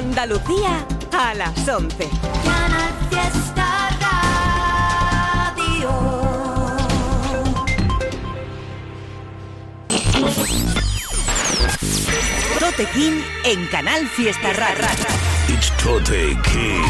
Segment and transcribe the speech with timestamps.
[0.00, 2.08] Andalucía a las 11.
[2.42, 5.90] Canal Fiesta Radio.
[12.58, 14.86] Tote King en Canal Fiesta Radio.
[15.48, 16.82] It's Tote King.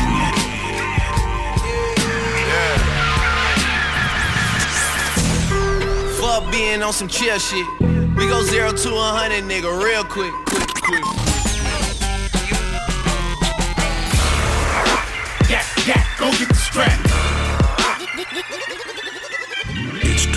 [6.20, 7.66] Fuck being on some chill shit.
[8.14, 11.19] We go zero to a hundred, nigga, real quick, quick, quick.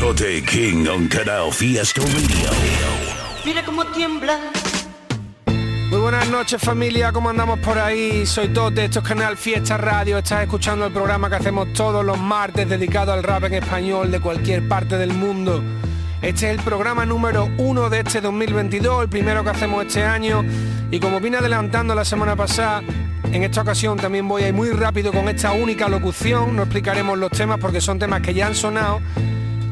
[0.04, 2.50] Tote King on Canal Fiesta Radio.
[3.46, 4.38] Mira cómo tiembla.
[5.46, 8.26] Muy buenas noches familia, ¿cómo andamos por ahí?
[8.26, 12.20] Soy Tote, esto es Canal Fiesta Radio, estás escuchando el programa que hacemos todos los
[12.20, 15.64] martes dedicado al rap en español de cualquier parte del mundo.
[16.22, 20.44] Este es el programa número uno de este 2022, el primero que hacemos este año
[20.92, 22.84] y como vine adelantando la semana pasada,
[23.32, 27.18] en esta ocasión también voy a ir muy rápido con esta única locución, no explicaremos
[27.18, 29.00] los temas porque son temas que ya han sonado,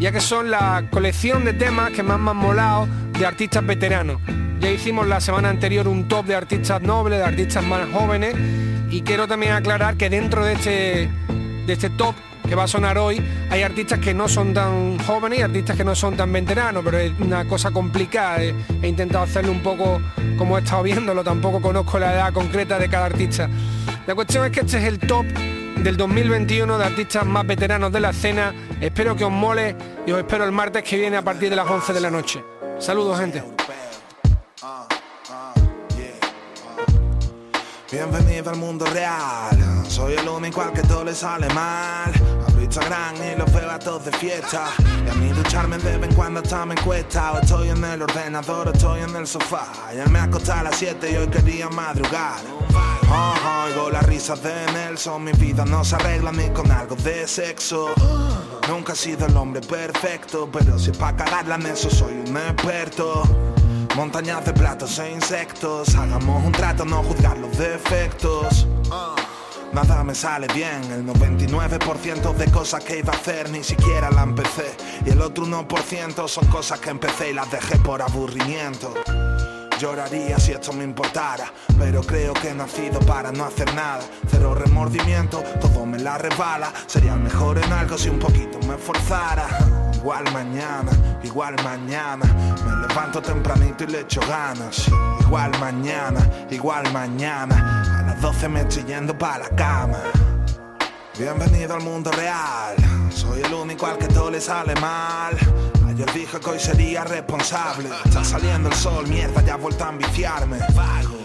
[0.01, 2.87] ya que son la colección de temas que más me han molado
[3.19, 4.19] de artistas veteranos.
[4.59, 8.35] Ya hicimos la semana anterior un top de artistas nobles, de artistas más jóvenes
[8.89, 11.09] y quiero también aclarar que dentro de este,
[11.67, 12.15] de este top
[12.49, 13.21] que va a sonar hoy
[13.51, 16.97] hay artistas que no son tan jóvenes y artistas que no son tan veteranos, pero
[16.97, 18.41] es una cosa complicada.
[18.41, 20.01] He, he intentado hacerlo un poco
[20.35, 23.47] como he estado viéndolo, tampoco conozco la edad concreta de cada artista.
[24.07, 25.27] La cuestión es que este es el top
[25.83, 28.53] del 2021 de artistas más veteranos de la escena.
[28.79, 31.69] Espero que os mole y os espero el martes que viene a partir de las
[31.69, 32.43] 11 de la noche.
[32.79, 33.43] Saludos gente.
[37.91, 39.57] Bienvenido al mundo real.
[39.87, 42.11] Soy el único al que todo le sale mal.
[42.47, 44.69] Abro Instagram y los veo todos de fiesta.
[45.05, 47.33] Y a mí ducharme de vez en cuando hasta me cuesta.
[47.33, 49.67] O estoy en el ordenador o estoy en el sofá.
[49.87, 52.39] Ayer me acosté a las 7 y hoy quería madrugar.
[53.13, 55.23] Oh, oigo las risas de Nelson.
[55.23, 57.89] Mi vida no se arregla ni con algo de sexo.
[58.69, 62.37] Nunca he sido el hombre perfecto, pero si es pa' cagarla en eso soy un
[62.37, 63.23] experto.
[63.95, 68.65] Montañas de platos e insectos Hagamos un trato, no juzgar los defectos
[69.73, 74.23] Nada me sale bien El 99% de cosas que iba a hacer Ni siquiera la
[74.23, 78.93] empecé Y el otro 1% son cosas que empecé Y las dejé por aburrimiento
[79.81, 84.01] Lloraría si esto me importara, pero creo que he nacido para no hacer nada.
[84.29, 86.71] Cero remordimiento, todo me la resbala.
[86.85, 89.47] Sería mejor en algo si un poquito me esforzara.
[89.95, 90.91] Igual mañana,
[91.23, 92.25] igual mañana.
[92.63, 94.87] Me levanto tempranito y le echo ganas.
[95.21, 97.83] Igual mañana, igual mañana.
[97.97, 99.97] A las 12 me estoy yendo para la cama.
[101.17, 102.75] Bienvenido al mundo real.
[103.09, 105.35] Soy el único al que todo le sale mal.
[105.91, 107.89] Ayer dije que hoy sería responsable.
[108.05, 110.57] Está saliendo el sol, mierda, ya he vuelto a ambiciarme.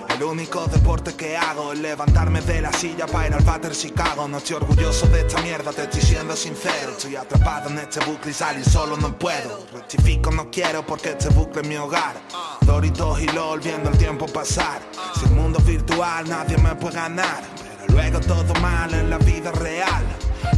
[0.08, 4.26] El único deporte que hago es levantarme de la silla para ir al Bater Chicago.
[4.26, 6.92] No estoy orgulloso de esta mierda, te estoy siendo sincero.
[6.96, 9.68] Estoy atrapado en este bucle y salir solo no puedo.
[9.72, 12.16] Rectifico, no quiero porque este bucle es mi hogar.
[12.62, 14.80] Doritos y LOL viendo el tiempo pasar.
[15.14, 17.44] Si el mundo es virtual, nadie me puede ganar.
[17.82, 20.04] Pero luego todo mal en la vida real.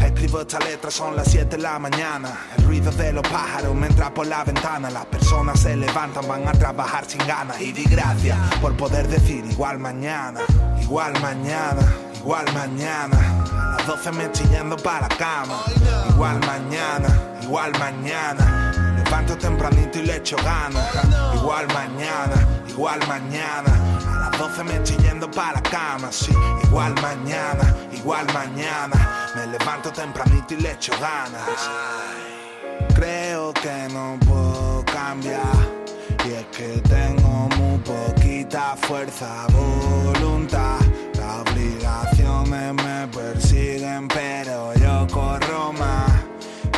[0.04, 2.30] Escribo esta letra, son las 7 de la mañana.
[2.56, 4.90] El ruido de los pájaros me entra por la ventana.
[4.90, 7.60] Las personas se levantan, van a trabajar sin ganas.
[7.60, 10.40] Y di gracias por poder decir igual mañana,
[10.80, 11.80] igual mañana,
[12.16, 13.44] igual mañana.
[13.52, 15.62] A las 12 me estoy yendo para la cama.
[16.10, 17.08] Igual mañana,
[17.42, 18.72] igual mañana.
[19.04, 20.88] Levanto tempranito y le echo ganas.
[21.34, 23.97] Igual mañana, igual mañana.
[24.30, 26.32] Las 12 me estoy yendo para la cama, sí.
[26.64, 29.30] Igual mañana, igual mañana.
[29.34, 31.70] Me levanto tempranito y le echo ganas.
[32.94, 35.40] Creo que no puedo cambiar.
[36.26, 40.78] Y es que tengo muy poquita fuerza, voluntad.
[41.14, 46.10] Las obligaciones me persiguen, pero yo corro más.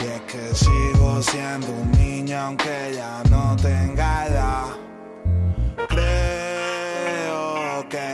[0.01, 4.67] Y es que sigo siendo un niño aunque ya no tenga edad.
[5.89, 6.60] Creo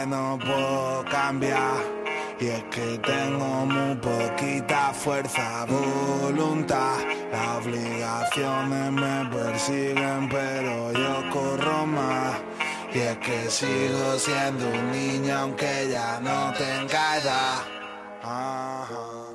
[0.06, 1.96] no puedo cambiar.
[2.38, 6.98] Y es que tengo muy poquita fuerza, voluntad.
[7.32, 12.36] Las obligaciones me persiguen, pero yo corro más.
[12.92, 19.25] Y es que sigo siendo un niño aunque ya no tenga edad.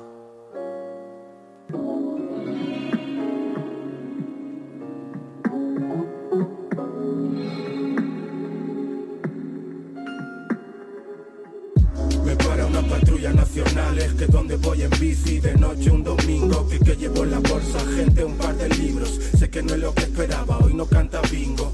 [13.52, 17.32] Patrulla nacionales que donde voy en bici de noche un domingo que, que llevo en
[17.32, 19.20] la bolsa gente un par de libros.
[19.38, 21.72] Sé que no es lo que esperaba hoy no canta bingo.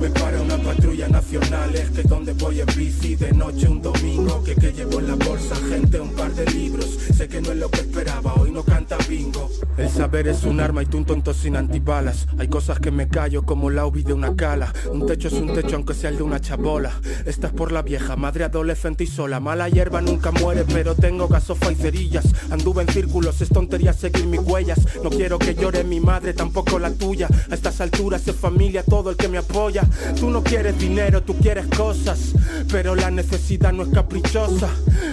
[0.00, 4.44] Me para una patrulla nacional es que donde voy en bici de noche un domingo
[4.44, 6.98] que que llevo en la bolsa gente un par de libros.
[7.16, 9.50] Sé que no es lo que esperaba hoy no canta bingo.
[9.76, 12.26] El saber es un arma y tú un tonto sin antibalas.
[12.38, 14.72] Hay cosas que me callo como la ubi de una cala.
[14.92, 16.92] Un techo es un techo aunque sea el de una chabola.
[17.26, 19.40] Esta es por la vieja madre adolescente y sola.
[19.40, 22.10] Mala hierba nunca muere pero tengo gasofa y
[22.50, 24.78] anduve en círculos es tontería seguir mis huellas.
[25.02, 27.28] No quiero que llore mi madre tampoco la tuya.
[27.50, 29.84] A estas alturas es familia todo el que me apoya.
[30.20, 32.34] Tú no quieres dinero tú quieres cosas
[32.70, 34.68] pero la necesidad no es caprichosa.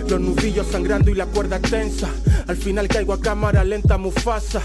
[0.10, 2.10] Los nudillos sangrando y la cuerda tensa.
[2.48, 4.62] Al final caigo a cámara lenta mufasa.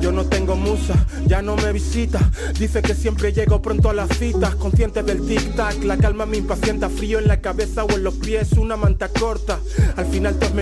[0.00, 0.94] Yo no tengo musa
[1.26, 2.20] ya no me visita.
[2.58, 6.36] Dice que siempre llego pronto a las citas consciente del tic tac la calma me
[6.36, 6.88] impacienta.
[6.90, 9.58] Frío en la cabeza o en los pies una manta corta.
[9.96, 10.54] Al final todo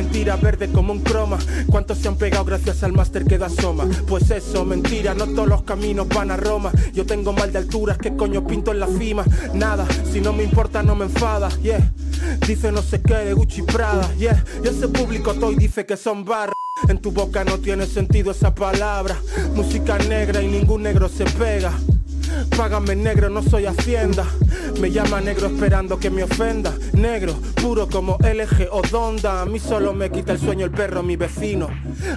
[0.42, 1.38] verde como un croma.
[1.68, 5.48] Cuántos se han pegado gracias al máster que da soma pues eso mentira no todos
[5.48, 6.70] los caminos van a Roma.
[6.92, 9.24] Yo tengo mal de alturas que coño pinto en la cima
[9.54, 11.92] nada si no me importa no me enfada yeah.
[12.46, 14.44] Dice no sé qué de Gucci Prada yeah.
[14.62, 16.54] Y ese público toy dice que son barras
[16.88, 19.16] en tu boca no tiene sentido esa palabra.
[19.54, 21.72] Música negra y ningún negro se pega
[22.50, 24.26] Págame negro, no soy hacienda.
[24.80, 26.72] Me llama negro esperando que me ofenda.
[26.92, 29.42] Negro, puro como LG o Donda.
[29.42, 31.68] A mí solo me quita el sueño el perro, mi vecino.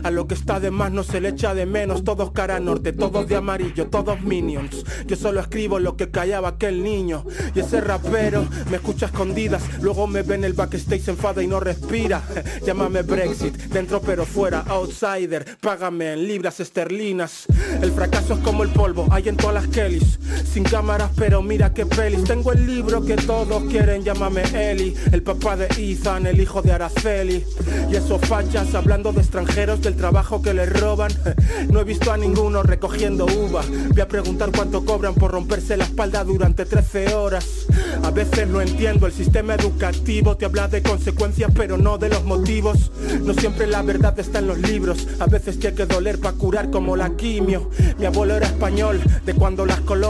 [0.03, 2.03] A lo que está de más no se le echa de menos.
[2.03, 4.85] Todos cara norte, todos de amarillo, todos minions.
[5.05, 7.25] Yo solo escribo lo que callaba aquel niño.
[7.53, 9.63] Y ese rapero me escucha escondidas.
[9.81, 12.23] Luego me ve en el backstage, enfada y no respira.
[12.65, 17.45] Llámame Brexit, dentro pero fuera Outsider, págame en libras esterlinas.
[17.81, 20.14] El fracaso es como el polvo, hay en todas las Kellys
[20.51, 22.23] Sin cámaras pero mira qué pelis.
[22.23, 24.95] Tengo el libro que todos quieren, llámame Eli.
[25.11, 27.43] El papá de Ethan, el hijo de Araceli.
[27.91, 31.11] Y esos fachas hablando de extranjeros Del trabajo que les roban.
[31.69, 33.63] No he visto a ninguno recogiendo uva.
[33.89, 37.65] Voy a preguntar cuánto cobran por romperse la espalda durante 13 horas.
[38.03, 42.23] A veces no entiendo el sistema educativo Te habla de consecuencias pero no de los
[42.23, 42.91] motivos.
[43.23, 45.07] No siempre la verdad está en los libros.
[45.19, 47.69] A veces tiene que doler para curar como la quimio.
[47.97, 50.04] Mi abuelo era español de cuando las colonias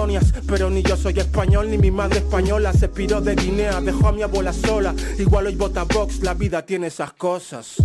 [0.48, 4.12] Pero ni yo soy español ni mi madre española Se piró de Guinea, dejó a
[4.12, 7.78] mi abuela sola Igual hoy vota Vox, la vida tiene esas cosas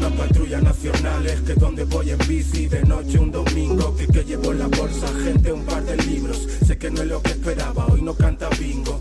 [0.00, 4.24] una patrulla nacional Es que donde voy en bici de noche un domingo Que que
[4.24, 6.48] llevo en la bolsa gente un par de libros.
[6.66, 9.00] Sé que no es lo que esperaba, hoy no canta bingo.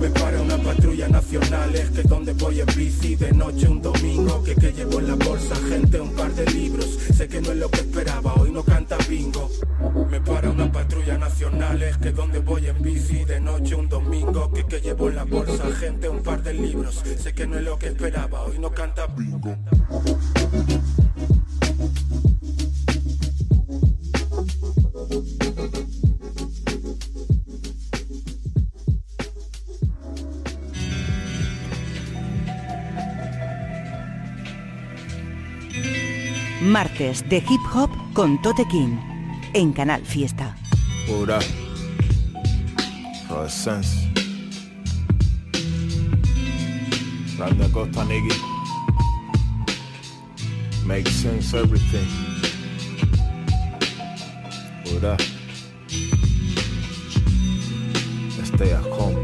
[0.00, 4.42] Me para una patrulla nacional Es que donde voy en bici de noche un domingo
[4.44, 6.98] Que que llevo en la bolsa gente un par de libros.
[7.16, 9.50] Sé que no es lo que esperaba, hoy no canta bingo.
[10.10, 14.52] Me para una patrulla nacional Es que donde voy en bici de noche un domingo
[14.52, 17.02] Que que llevo en la bolsa gente un par de libros.
[17.18, 19.56] Sé que no es lo que esperaba, hoy no canta bingo
[36.78, 38.98] Martes de hip hop con Tote King
[39.52, 40.54] en Canal Fiesta.
[43.28, 44.08] A sense.
[47.72, 48.32] Costa Nigga.
[50.84, 52.06] Make sense everything.
[54.84, 55.20] What up?
[58.44, 59.16] Stay at home.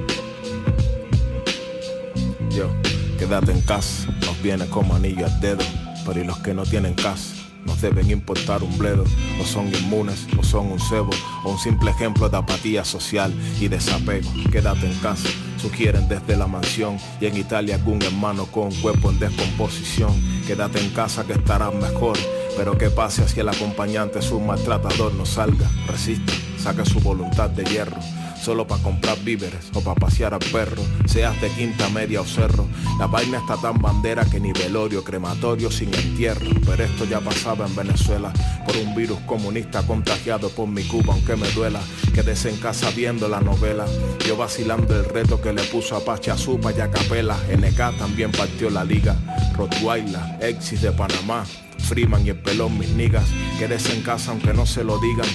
[2.51, 2.69] Yo,
[3.17, 5.63] quédate en casa, nos viene como anillo al dedo.
[6.05, 7.34] Pero y los que no tienen casa,
[7.81, 9.05] deben importar un bledo.
[9.41, 11.11] O son inmunes, o son un cebo,
[11.45, 14.31] o un simple ejemplo de apatía social y desapego.
[14.51, 15.29] Quédate en casa,
[15.61, 16.99] sugieren desde la mansión.
[17.21, 20.13] Y en Italia algún hermano con un cuerpo en descomposición.
[20.47, 22.19] Quédate en casa que estarás mejor.
[22.57, 27.51] Pero que pase si el acompañante es un maltratador, no salga, resista, saca su voluntad
[27.51, 27.97] de hierro
[28.45, 32.67] solo para comprar víveres o para pasear al perro, seas de quinta media o cerro.
[32.99, 36.51] La vaina está tan bandera que ni velorio, crematorio sin entierro.
[36.67, 38.33] Pero esto ya pasaba en Venezuela
[38.67, 41.81] por un virus comunista contagiado por mi Cuba, aunque me duela.
[42.15, 43.87] Quédese en casa viendo la novela.
[44.29, 47.39] Yo vacilando el reto que le puso a Pacha Supa y a Capela.
[47.49, 49.17] NK también partió la liga.
[49.57, 51.45] Rottweiler, Exis de Panamá.
[51.85, 53.27] Freeman y el pelón, mis niggas.
[53.59, 55.29] Quédese en casa aunque no se lo digan.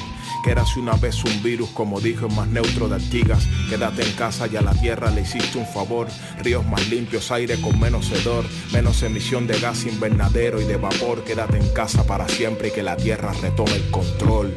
[0.43, 3.45] Que eras una vez un virus, como dijo el más neutro de Artigas.
[3.69, 6.07] Quédate en casa y a la tierra le hiciste un favor.
[6.41, 11.23] Ríos más limpios, aire con menos hedor, menos emisión de gas invernadero y de vapor.
[11.23, 14.53] Quédate en casa para siempre y que la tierra retome el control.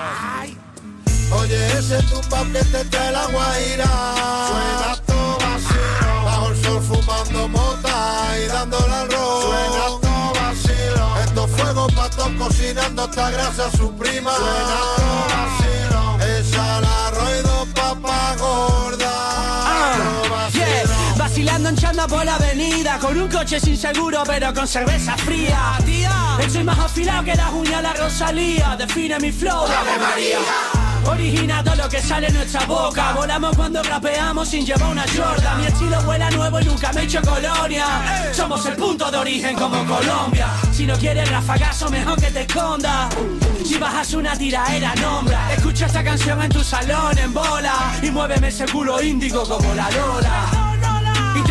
[0.00, 0.56] Ay.
[1.32, 3.86] Oye, ese tumbao que te trae la guaira.
[4.48, 6.24] Suena todo vacío.
[6.24, 9.42] Bajo el sol fumando mota y dándole al rojo.
[9.42, 11.18] Suena todo vacío.
[11.24, 14.34] Estos fuegos patos cocinando esta grasa su prima.
[14.34, 16.38] Suena todo vacío.
[16.38, 18.77] Esa la roido papago.
[21.38, 25.78] Vacilando en chanda por la avenida Con un coche sin seguro pero con cerveza fría.
[25.86, 28.74] Tía, estoy más afilado que las uñas de la Rosalía.
[28.76, 30.38] Define mi flow, Ave María.
[31.06, 33.12] Origina todo lo que sale en nuestra boca.
[33.12, 37.04] Volamos cuando rapeamos sin llevar una shorta Mi estilo vuela nuevo y nunca me he
[37.04, 37.86] hecho colonia.
[38.32, 40.48] Somos el punto de origen como Colombia.
[40.72, 43.08] Si no quieres rafagazo mejor que te esconda.
[43.64, 45.52] Si bajas una tiraera nombra.
[45.54, 47.96] Escucha esta canción en tu salón en bola.
[48.02, 50.67] Y muéveme ese culo índigo como la Lola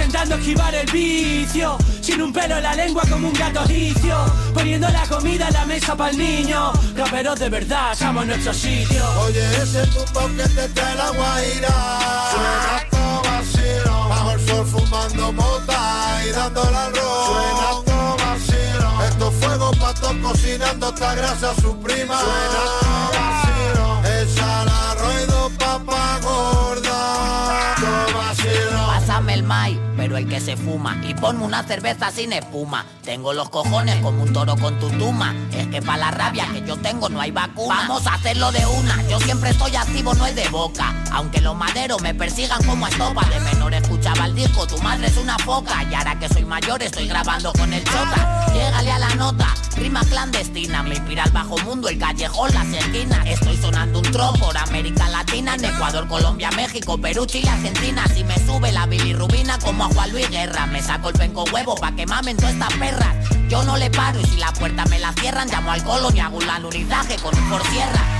[0.07, 4.15] Intentando esquivar el vicio Sin un pelo en la lengua como un gato egipcio
[4.53, 9.03] Poniendo la comida en la mesa para el niño Raperos de verdad, somos nuestro sitio
[9.19, 11.99] Oye, ese tumbo que te trae la guaira.
[12.31, 14.09] Suena todo vacilo.
[14.09, 17.25] Bajo el sol fumando mota y dándole al rock.
[17.25, 19.03] Suena todo vacilo.
[19.09, 22.19] Estos fuegos patos cocinando esta grasa su prima.
[22.19, 24.01] Suena todo vacilo.
[24.21, 27.75] Esa la ruedo papá gorda.
[27.75, 28.87] Todo vacilo.
[28.87, 32.85] Pásame el mai, pero el que se fuma Y ponme una cerveza sin espuma.
[33.03, 35.33] Tengo los cojones como un toro con tu tuma.
[35.51, 37.75] Es que para la rabia que yo tengo no hay vacuna.
[37.75, 39.01] Vamos a hacerlo de una.
[39.09, 40.93] Yo siempre estoy activo, no es de boca.
[41.11, 43.25] Aunque los maderos me persigan como estopa.
[43.29, 45.83] De menor escuchaba el disco, tu madre es una foca.
[45.89, 48.45] Y ahora que soy mayor estoy grabando con el chota.
[48.53, 50.83] Llégale a la nota, rima clandestina.
[50.83, 53.25] Me inspira el bajo mundo, el callejón, las esquinas.
[53.25, 54.33] Estoy sonando un tro
[54.67, 58.05] América Latina En Ecuador, Colombia, México, Perú, Chile, Argentina.
[58.13, 61.91] Si me sube la bilirrubina como Juan Luis Guerra Me saco el penco huevo pa'
[61.95, 63.15] que mamen todas estas perras
[63.49, 66.19] Yo no le paro y si la puerta me la cierran Llamo al colon y
[66.19, 68.17] hago un alunizaje con un por sierra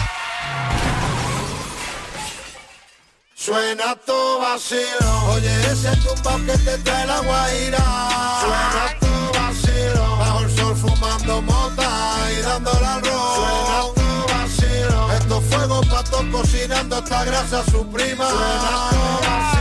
[3.48, 5.32] Suena todo vacilo.
[5.32, 7.78] Oye, ese tumbo que te trae la guaira.
[8.42, 10.18] Suena todo vacilo.
[10.18, 13.36] Bajo el sol fumando mota y dándole al rock.
[13.36, 15.14] Suena todo vacilo.
[15.14, 18.30] Estos fuegos patos cocinando esta grasa su prima.
[18.30, 19.57] Suena todo vacilo.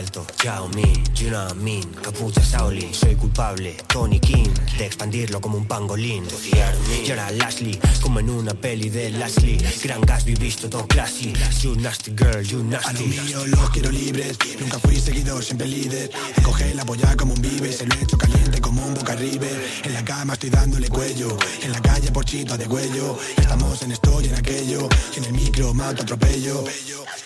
[0.00, 5.40] Alto, Yao Ming, you know I mean Capucha Shaolin, soy culpable Tony King, de expandirlo
[5.40, 6.24] como un pangolín.
[6.24, 9.58] De fiarme, y ahora Lashley Como en una peli de Lashley.
[9.82, 11.32] Gran Gatsby visto todo classy.
[11.60, 15.68] You nasty girl, you A lo nasty mío los quiero libres, nunca fui seguidor, siempre
[15.68, 16.10] líder.
[16.42, 19.82] Coge la polla como un vive, se lo he hecho caliente como un boca river.
[19.84, 23.18] En la cama estoy dándole cuello, en la calle por chito de cuello.
[23.36, 26.64] Estamos en esto y en aquello, y en el micro mato atropello.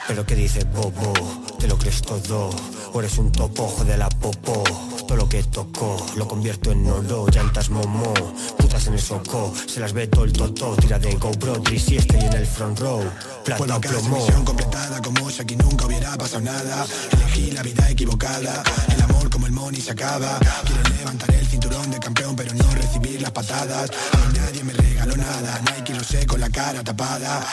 [0.09, 1.12] Pero que dice Bobo,
[1.59, 2.50] te lo crees todo
[2.92, 4.62] O eres un topojo de la popó
[5.06, 8.14] Todo lo que tocó, lo convierto en oro Llantas momo,
[8.59, 12.21] putas en el soco Se las ve todo el toto, tira de GoPro si estoy
[12.21, 13.02] en el front row
[13.44, 16.87] Plata plomo misión completada como si aquí nunca hubiera pasado nada.
[17.12, 18.62] Elegí la vida equivocada,
[18.94, 20.38] el amor como el money se acaba.
[20.64, 23.90] Quiero levantar el cinturón de campeón pero no recibir las patadas.
[24.12, 27.47] A mí nadie me regaló nada, Nike lo sé con la cara tapada.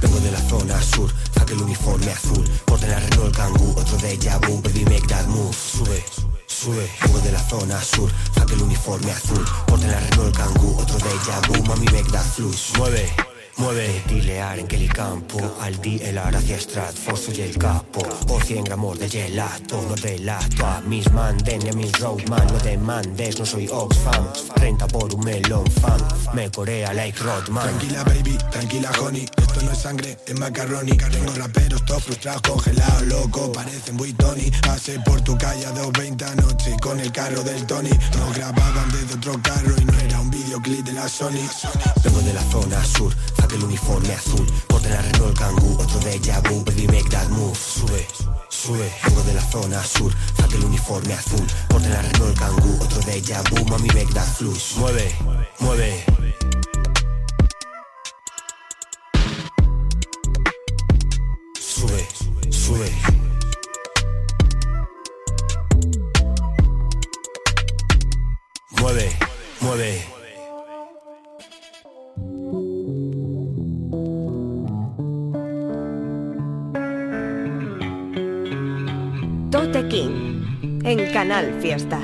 [0.00, 1.12] Vengo de la zona sur,
[1.50, 2.44] saque el uniforme azul.
[2.64, 4.16] Porta en la Renault Kangoo, otro de
[4.46, 4.60] vu.
[4.62, 6.04] Baby make that move, sube,
[6.46, 9.44] sube Vengo de la zona sur, saque el uniforme azul.
[9.66, 11.62] Porta en la Renault Kangoo, otro de vu.
[11.64, 13.29] Mami make that flush, mueve
[13.60, 18.00] Mueve, dilear en Campo Al DLR hacia Stratford soy el capo.
[18.26, 22.58] Por 100 gramos de gelato No delato a mis manden y a mis roadman No
[22.60, 26.00] demandes, no soy Oxfam 30 por un melón fan
[26.32, 27.64] Me corea like Rodman.
[27.64, 30.92] Tranquila baby, tranquila honey Esto no es sangre, es macaroni.
[30.92, 34.50] Tengo raperos todos frustrados, congelados, locos Parecen muy Tony.
[34.62, 37.90] Pasé por tu calle a 2.20 anoche Con el carro del Tony.
[38.18, 40.19] Nos grababan desde otro carro Y no era
[40.50, 41.48] videoclip de la Sony.
[42.02, 44.46] Vengo de la zona sur, saque el uniforme azul.
[44.66, 46.64] Porta en la Renault Kangoo, otro de vu.
[46.64, 48.04] Baby make that move, sube,
[48.48, 48.90] sube.
[49.04, 51.46] Vengo de la zona sur, saque el uniforme azul.
[51.68, 53.64] Porta en la Renault Kangoo, otro de vu.
[53.70, 55.14] Mami make that flush, mueve,
[55.60, 56.04] mueve.
[61.60, 62.08] Sube,
[62.50, 63.19] sube
[81.40, 81.98] Canal Fiesta.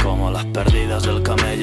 [0.00, 1.04] Como las perdidas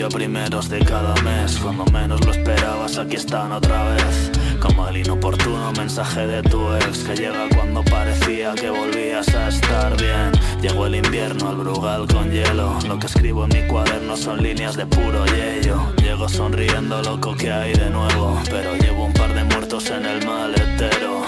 [0.09, 4.31] primeros de cada mes Cuando menos lo esperabas aquí están otra vez
[4.61, 9.97] Como el inoportuno mensaje de tu ex Que llega cuando parecía que volvías a estar
[9.97, 10.31] bien.
[10.61, 12.77] Llegó el invierno al Brugal con hielo.
[12.87, 15.91] Lo que escribo en mi cuaderno son líneas de puro yello.
[15.97, 20.25] Llego sonriendo loco que hay de nuevo Pero llevo un par de muertos en el
[20.25, 21.25] maletero.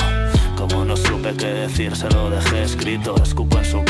[0.56, 3.16] Como no supe qué decir, se lo dejé escrito.
[3.22, 3.84] Escupo en su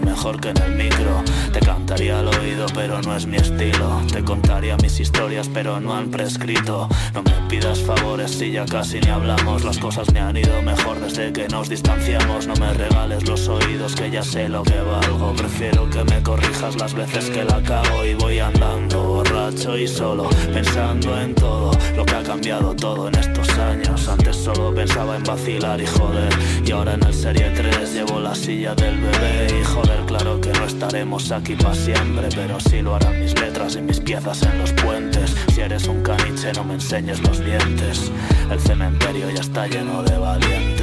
[0.00, 1.22] mejor que en el micro.
[1.52, 4.02] Te cantaría al oído, pero no es mi estilo.
[4.12, 6.88] Te contaría mis historias, pero no han prescrito.
[7.14, 9.64] No me pidas favores si ya casi ni hablamos.
[9.64, 12.46] Las cosas me han ido mejor desde que nos distanciamos.
[12.46, 15.32] No me regales los oídos, que ya sé lo que valgo.
[15.34, 20.28] Prefiero que me corrijas las veces que la cago y voy andando borracho y solo,
[20.52, 24.08] pensando en todo lo que ha cambiado todo en estos años.
[24.08, 26.28] Antes solo pensaba en vacilar y joder
[26.64, 29.58] y ahora en el Serie 3 llevo la silla del bebé.
[29.58, 33.76] Y joder, claro que no estaremos aquí para siempre Pero sí lo harán mis letras
[33.76, 35.34] y mis piezas en los puentes.
[35.54, 38.12] Si eres un caniche no me enseñes los dientes.
[38.50, 40.75] El cementerio ya está lleno de valientes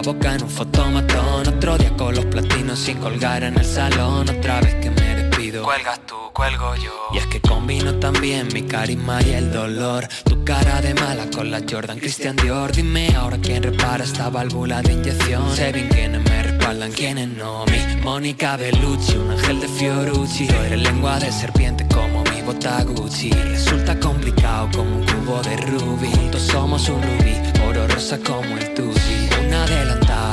[0.00, 4.28] la boca en un fotomatón Otro día con los platinos sin colgar en el salón.
[4.28, 5.62] Otra vez que me despido.
[5.62, 6.92] Cuelgas tú, cuelgo yo.
[7.12, 10.08] Y es que combino también mi carisma y el dolor.
[10.24, 12.72] Tu cara de mala con la Jordan Christian Dior.
[12.72, 15.54] Dime ahora quién repara esta válvula de inyección.
[15.54, 16.29] Sé bien quiénes me
[16.70, 20.46] respaldan, quiénes no Mi Mónica Bellucci, un ángel de Fiorucci.
[20.46, 25.56] Tú eres lengua de serpiente como mi bota Gucci Resulta complicado como un cubo de
[25.56, 26.10] rubí.
[26.12, 27.34] Juntos somos un rubí,
[27.68, 30.29] oro rosa como el tusi Un adelantado,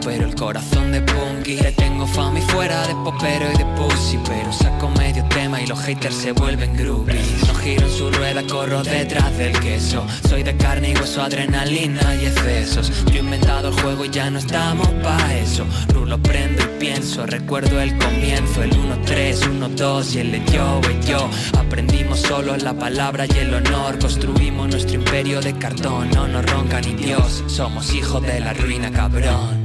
[0.00, 1.56] pero el corazón de punky.
[1.56, 5.66] Le tengo fama y fuera de popero y de pussy Pero saco medio tema y
[5.66, 7.46] los haters se vuelven groupies.
[7.46, 10.04] No giro en su rueda, corro detrás del queso.
[10.28, 13.04] Soy de carne y hueso, adrenalina y excesos.
[13.06, 15.64] Yo he inventado el juego y ya no estamos pa' eso.
[15.88, 21.28] Rulo prendo y pienso, recuerdo el comienzo El 1-3, 1-2 y el yo, el yo.
[21.58, 23.98] Aprendimos solo la palabra y el honor.
[23.98, 28.90] Construimos nuestro imperio de cartón No nos ronca ni Dios, somos hijos de la ruina
[28.90, 29.61] cabrón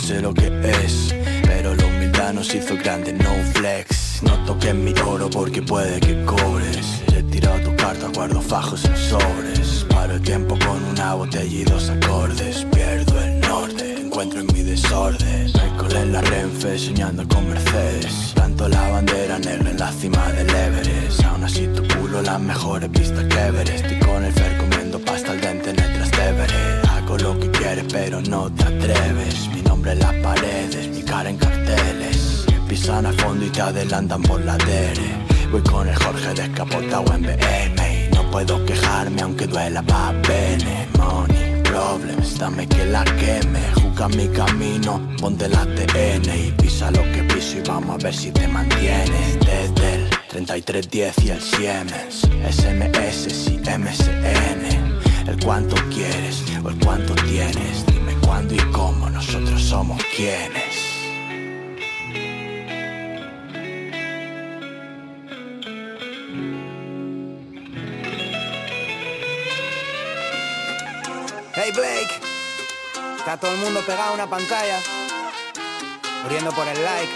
[0.00, 4.22] sé lo que es Pero la humildad nos hizo grande, no flex.
[4.22, 7.02] No toques mi oro porque puede que cobres.
[7.14, 9.86] He tirado tu carta, guardo fajos en sobres.
[9.88, 12.66] Paro el tiempo con una botella y dos acordes.
[12.72, 15.52] Pierdo el norte, encuentro en mi desorden.
[15.52, 18.32] Recolé en la Renfe soñando con Mercedes.
[18.34, 21.24] Planto la bandera negra en la cima del Everest.
[21.24, 25.32] Aún así tu culo las mejores vistas que Everest Estoy con el fer comiendo pasta
[25.32, 30.14] al dente en el Trastevere Hago lo que quieres pero no te atreves en las
[30.16, 32.44] paredes, mi cara en carteles.
[32.70, 37.22] Pisan a fondo y te adelantan por la dere Voy con el Jorge descapotado en
[37.22, 43.60] BM Y no puedo quejarme aunque duela pa' bene Money, problems, dame que la queme.
[43.82, 48.14] Juca mi camino, ponte la TN Y pisa lo que piso y vamos a ver
[48.14, 49.40] si te mantienes.
[49.40, 57.14] Desde el 3310 y el Siemens SMS y MSN El cuánto quieres o el cuánto
[57.14, 57.84] tienes
[58.30, 60.88] cuándo y cómo nosotros somos quienes
[71.54, 72.20] Hey Blake,
[73.18, 74.78] está todo el mundo pegado a una pantalla,
[76.22, 77.12] muriendo por el like.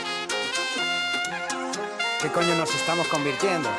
[2.21, 3.71] ¿Qué coño nos estamos convirtiendo?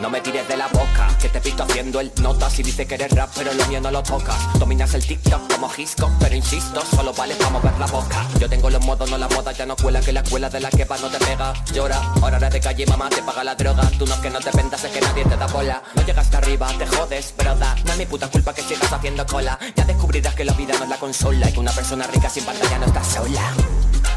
[0.00, 2.94] No me tires de la boca, que te visto haciendo el notas y dice que
[2.94, 4.36] eres rap, pero lo mío no lo tocas.
[4.58, 8.24] Dominas el TikTok como Hisco, pero insisto, solo vale para mover la boca.
[8.38, 10.70] Yo tengo los modos, no la moda, ya no cuela, que la escuela de la
[10.70, 11.52] que va no te pega.
[11.72, 13.90] Llora, ahora eres de calle, mamá, te paga la droga.
[13.98, 15.82] Tú no es que no te vendas, es que nadie te da bola.
[15.96, 17.74] No llegaste arriba, te jodes, broda.
[17.84, 19.58] No es mi puta culpa que sigas haciendo cola.
[19.74, 22.44] Ya descubrirás que la vida no es la consola y que una persona rica sin
[22.44, 23.52] pantalla no está sola.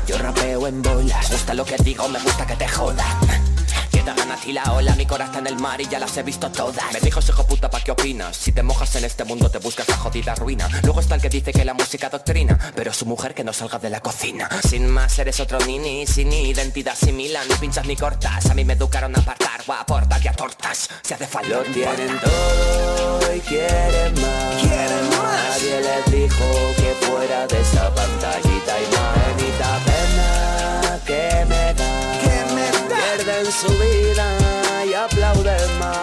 [0.06, 3.06] Yo rapeo en bolas, gusta lo que digo, me gusta que te joda.
[4.02, 6.18] Que da ganas y la ola, mi corazón está en el mar y ya las
[6.18, 6.92] he visto todas.
[6.92, 8.36] Me dijo hijo puta, ¿pa' qué opinas?
[8.36, 10.68] Si te mojas en este mundo te buscas la jodida ruina.
[10.82, 13.78] Luego está el que dice que la música doctrina, pero su mujer que no salga
[13.78, 14.50] de la cocina.
[14.68, 18.50] Sin más, eres otro nini, sin identidad similar, ni pinchas ni cortas.
[18.50, 20.90] A mí me educaron a apartar, o a aportar y a tortas.
[21.04, 21.50] Se hace falta.
[21.50, 24.62] Lo tienen todo y quieren más.
[24.62, 25.50] Quieren más.
[25.50, 29.01] Nadie les dijo que fuera de esa pantallita y más.
[33.64, 36.00] Y aplauden más.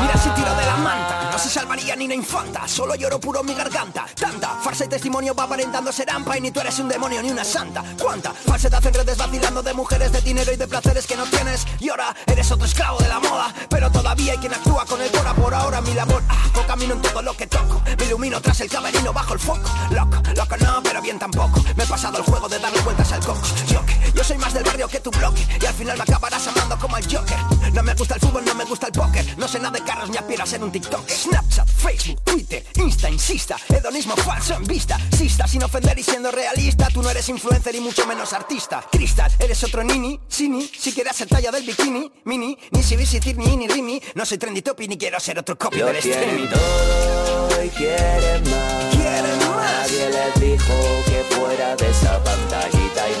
[0.00, 3.44] Mira si tiro de la manta, no se salvaría ni una infanta, solo lloro puro
[3.44, 4.04] mi garganta.
[4.18, 7.30] Tanta farsa y testimonio va aparentando ser ampa y ni tú eres un demonio ni
[7.30, 7.84] una santa.
[8.02, 11.66] ¿Cuánta falsedad en redes vacilando de mujeres, de dinero y de placeres que no tienes?
[11.78, 15.10] Y ahora eres otro esclavo de la moda, pero todavía hay quien actúa con el
[15.12, 16.22] cora por ahora mi labor.
[16.28, 19.70] Ah, camino en todo lo que toco, me ilumino tras el camerino bajo el foco.
[19.90, 21.62] Loco, loco no, pero bien tampoco.
[21.76, 23.40] Me he pasado el juego de darle vueltas al coco.
[23.68, 26.46] Yo que, yo soy más del barrio que tu bloque y al final me acabarás
[26.46, 27.38] amando como el Joker.
[27.72, 30.10] No me gusta el fútbol, no me gusta el póker, no sé nada de carros
[30.10, 31.08] ni aspiro a ser un TikTok.
[31.08, 34.98] Snapchat, Facebook, Twitter, Insta, insista, hedonismo falso en vista.
[35.16, 38.84] Sista, sin ofender y siendo realista, tú no eres influencer y mucho menos artista.
[38.90, 43.36] Cristal, eres otro nini, sini, si quieres ser talla del bikini, mini, ni si visitir
[43.38, 44.00] ni ni rimi.
[44.14, 46.48] No soy trendy topi ni quiero ser otro copy del streaming.
[46.48, 48.94] todo y quieren más.
[48.94, 49.72] Quieren más.
[49.80, 50.74] Nadie les dijo
[51.06, 53.12] que fuera de esa pantallita y.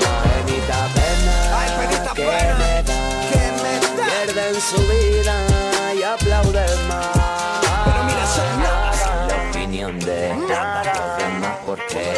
[0.46, 2.98] Penita pena Ay, penita que pena me da.
[3.30, 4.04] que me da.
[4.06, 5.34] Pierden su vida
[5.94, 7.60] y aplauden más.
[7.84, 8.92] Pero mira, soy nada.
[8.92, 12.14] Sin la opinión de los demás porque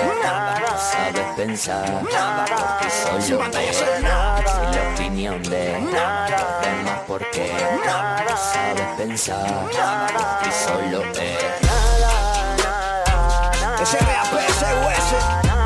[0.60, 2.00] no sabes pensar.
[2.00, 3.76] Porque pantalla es.
[3.76, 4.42] soy nada.
[4.46, 7.52] Sin la opinión de los demás porque
[8.28, 9.46] no sabes pensar.
[10.12, 11.60] Porque solo es.
[11.70, 11.79] Ese
[13.80, 15.59] RAP, ese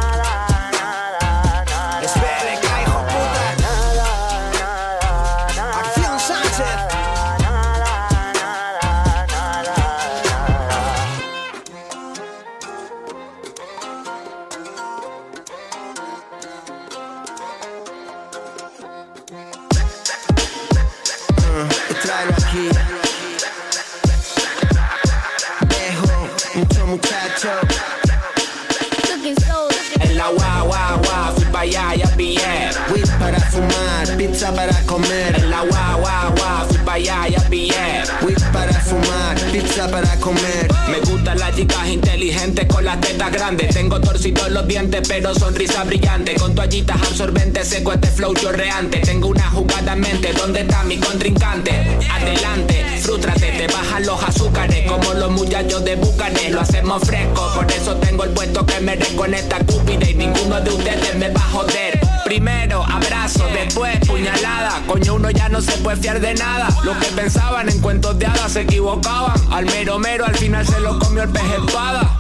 [33.55, 35.45] fumar, pizza para comer.
[35.45, 38.03] La guau, guau, guau, fui pa' allá, ya pillé.
[38.23, 40.69] Weed para fumar, pizza para comer.
[40.91, 43.75] Me gustan las chicas inteligentes con las tetas grandes.
[43.75, 46.35] Tengo torcidos los dientes, pero sonrisa brillante.
[46.35, 48.99] Con toallitas absorbentes, seco este flow chorreante.
[48.99, 51.99] Tengo una jugada en mente, ¿dónde está mi contrincante?
[52.11, 54.91] Adelante, frústrate, te bajan los azúcares.
[54.91, 57.53] Como los muchachos de Bucanes, lo hacemos fresco.
[57.55, 60.09] Por eso tengo el puesto que merezco en esta cúpida.
[60.11, 61.94] Y ninguno de ustedes me va a joder.
[62.25, 64.83] Primero abrazo, después puñalada.
[64.87, 66.69] Coño, uno ya no se puede fiar de nada.
[66.83, 69.35] Los que pensaban en cuentos de hadas se equivocaban.
[69.53, 72.19] Al mero mero al final se lo comió el pez espada.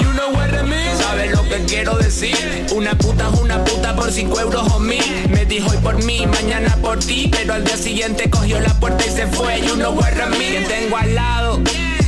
[0.00, 0.98] You know what I mean?
[0.98, 2.66] ¿Sabes lo que quiero decir?
[2.74, 5.28] Una puta es una puta por 5 euros o mil.
[5.30, 7.30] Me dijo hoy por mí, mañana por ti.
[7.32, 9.60] Pero al día siguiente cogió la puerta y se fue.
[9.62, 10.50] You know what I mean?
[10.52, 11.60] Quien tengo al lado.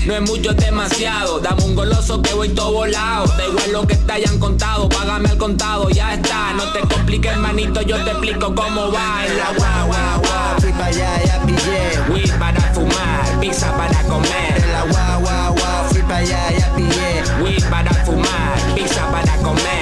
[0.09, 1.39] No es mucho, es demasiado.
[1.39, 3.27] Dame un goloso que voy todo volado.
[3.27, 6.55] Da igual lo que te hayan contado, págame al contado, ya está.
[6.55, 9.27] No te compliques, manito, yo te explico cómo va.
[9.27, 9.89] En la guau,
[10.23, 10.61] guau.
[10.61, 12.01] Fui para allá, ya pillé.
[12.11, 14.55] Weed para fumar, pizza para comer.
[14.57, 17.23] En la guau, guau, fui para allá, ya pillé.
[17.43, 19.78] Weed para fumar, pizza para comer.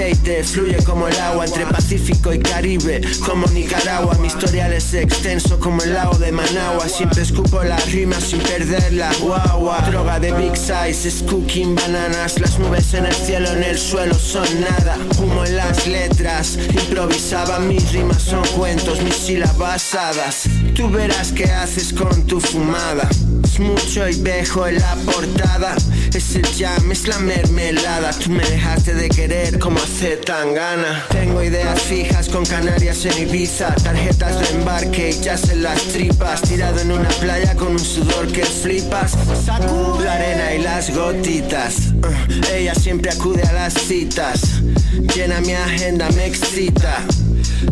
[0.00, 4.16] Aceite, fluye como el agua entre Pacífico y Caribe, como Nicaragua.
[4.20, 6.88] Mi historial es extenso como el lago de Managua.
[6.88, 9.78] Siempre escupo las rimas sin perder la guagua.
[9.90, 12.40] Droga de big size, es cooking bananas.
[12.40, 14.96] Las nubes en el cielo, en el suelo son nada.
[15.18, 17.58] Humo en las letras, improvisaba.
[17.58, 20.48] Mis rimas son cuentos, mis sílabas hadas.
[20.74, 23.08] Tú verás qué haces con tu fumada.
[23.52, 25.74] Es mucho y dejo en la portada.
[26.14, 28.12] Es el jam, es la mermelada.
[28.12, 31.04] Tú me dejaste de querer como hace tan gana.
[31.10, 33.74] Tengo ideas fijas con Canarias en Ibiza.
[33.74, 36.42] Tarjetas de embarque y jazz en las tripas.
[36.42, 39.16] Tirado en una playa con un sudor que flipas.
[39.44, 41.92] Sacudo la arena y las gotitas.
[42.04, 44.62] Uh, ella siempre acude a las citas.
[45.12, 47.04] Llena mi agenda, me excita.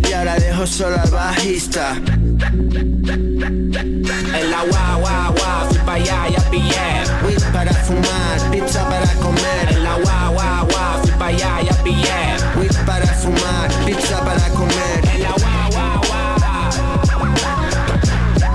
[0.09, 1.97] Y ahora dejo solo al bajista.
[4.35, 7.03] En la guagua, guau, fui pa' allá, ya pillé.
[7.27, 9.73] Whip para fumar, pizza para comer.
[9.73, 12.37] En la guagua, guau, fui pa' allá, ya pillé.
[12.57, 15.01] Whip para fumar, pizza para comer.
[15.15, 16.33] En la guagua, guau.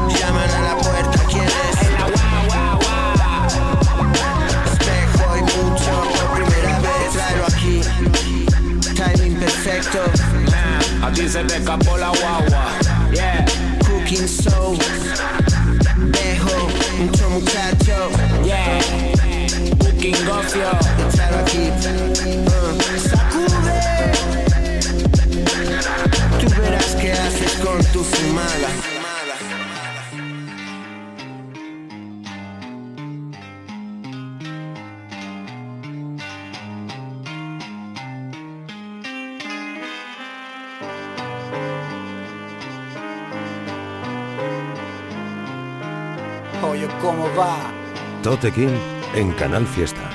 [0.10, 1.78] Llaman a la puerta, ¿quién es?
[1.86, 3.48] En la guagua, guau.
[4.72, 7.76] Espejo y mucho, por primera vez, traerlo aquí.
[8.96, 10.00] Timing perfecto.
[10.52, 12.64] Man, a ti se te escapó la guagua.
[13.14, 13.63] Yeah.
[14.14, 14.78] Cooking soul.
[16.12, 18.12] Dejo mucho muchacho.
[18.44, 18.80] Yeah.
[19.80, 20.70] Cooking gofio.
[21.10, 21.72] Echado aquí.
[22.46, 23.82] Uh, sacude.
[26.40, 28.93] Tú verás qué haces con tu fumada.
[47.04, 47.58] ¿Cómo va?
[48.24, 48.78] Tote King
[49.14, 50.10] en Canal Fiesta.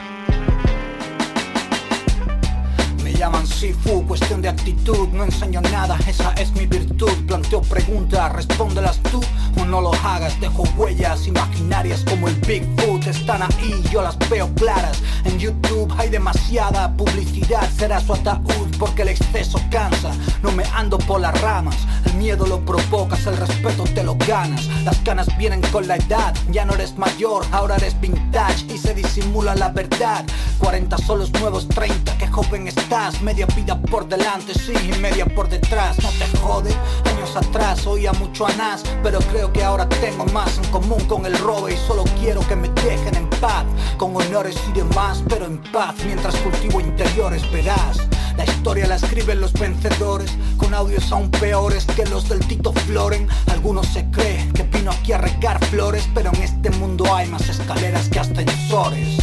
[3.04, 7.12] Me llaman Sifu, cuestión de actitud, no enseño nada, esa es mi virtud.
[7.26, 9.20] Planteo preguntas, respóndelas tú
[9.68, 10.38] no lo hagas.
[10.40, 15.02] Dejo huellas imaginarias como el Bigfoot, están ahí, yo las veo claras.
[15.24, 20.10] En YouTube hay demasiada publicidad, será su ataúd porque el exceso cansa.
[20.42, 21.76] No me ando por las ramas,
[22.06, 24.66] el miedo lo provocas, el respeto te lo ganas.
[24.84, 28.94] Las ganas vienen con la edad, ya no eres mayor, ahora eres vintage y se
[28.94, 30.24] disimula la verdad.
[30.58, 35.26] 40 son los nuevos 30, qué joven estás, media vida por delante, sí, y media
[35.26, 35.96] por detrás.
[36.02, 36.70] No te jode,
[37.04, 41.26] años atrás oía mucho a Nas, pero creo que ahora tengo más en común con
[41.26, 43.64] el robo y solo quiero que me dejen en paz,
[43.96, 47.98] con honores y demás, pero en paz, mientras cultivo interiores verás.
[48.36, 53.26] La historia la escriben los vencedores, con audios aún peores que los del Tito Floren.
[53.50, 57.48] Algunos se creen que vino aquí a regar flores, pero en este mundo hay más
[57.48, 59.18] escaleras que ascensores.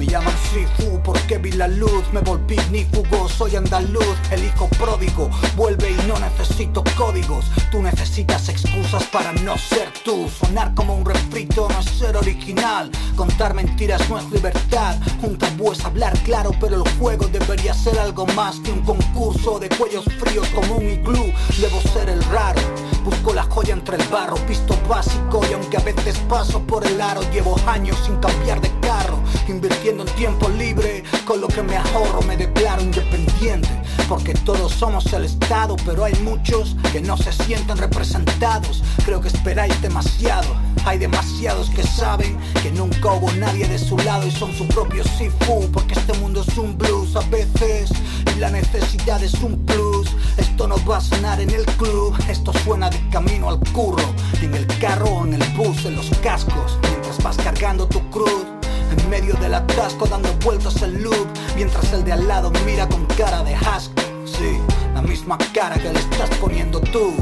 [0.00, 5.28] Me llaman Sifu porque vi la luz, me volví nífugo, soy andaluz, el hijo pródigo,
[5.56, 11.04] vuelve y no necesito códigos, tú necesitas excusas para no ser tú, sonar como un
[11.04, 16.52] refrito no es ser original, contar mentiras no es libertad, un tabú es hablar claro,
[16.58, 20.88] pero el juego debería ser algo más que un concurso de cuellos fríos como un
[20.88, 22.62] iglú, debo ser el raro,
[23.04, 26.98] busco la joya entre el barro, pisto básico y aunque a veces paso por el
[27.02, 31.76] aro, llevo años sin cambiar de carro, invirtiendo en tiempo libre, con lo que me
[31.76, 33.68] ahorro me declaro independiente,
[34.08, 39.28] porque todos somos el Estado, pero hay muchos que no se sienten representados, creo que
[39.28, 40.46] esperáis demasiado,
[40.84, 45.02] hay demasiados que saben que nunca hubo nadie de su lado y son su propio
[45.02, 47.90] Sifu, porque este mundo es un blues a veces
[48.36, 52.52] y la necesidad es un plus, esto no va a sonar en el club, esto
[52.64, 54.04] suena de camino al curro,
[54.40, 58.59] en el carro en el bus, en los cascos, mientras vas cargando tu cruz.
[58.90, 63.04] En medio del atasco dando vueltas el loop Mientras el de al lado mira con
[63.06, 64.02] cara de asco.
[64.24, 64.58] Sí,
[64.94, 67.14] la misma cara que le estás poniendo tú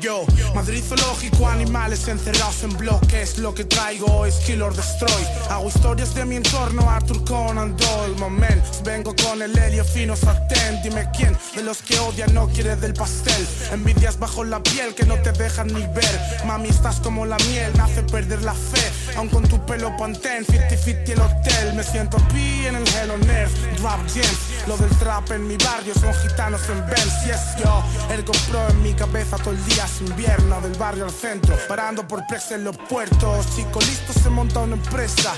[0.00, 3.38] yo, Madrid zoológico, animales encerrados en bloques.
[3.38, 5.24] Lo que traigo es Kill or Destroy.
[5.50, 8.14] Hago historias de mi entorno, Arthur Conan Doyle.
[8.18, 10.80] Moment, vengo con el helio fino sartén.
[10.82, 13.46] Dime quién de los que odian no quiere del pastel.
[13.72, 16.20] Envidias bajo la piel que no te dejan ni ver.
[16.44, 18.90] Mami, estás como la miel, me hace perder la fe.
[19.16, 21.74] Aun con tu pelo pantén, 50-50 el hotel.
[21.74, 24.66] Me siento pi en el Hell on Earth, Drop Gems.
[24.66, 27.24] Lo del trap en mi barrio son gitanos en Benz.
[27.24, 31.56] Yes, yo, el compró en mi cabeza todo el día invierno del barrio al centro,
[31.68, 33.46] parando por prex en los puertos.
[33.54, 35.34] Chico listo se monta una empresa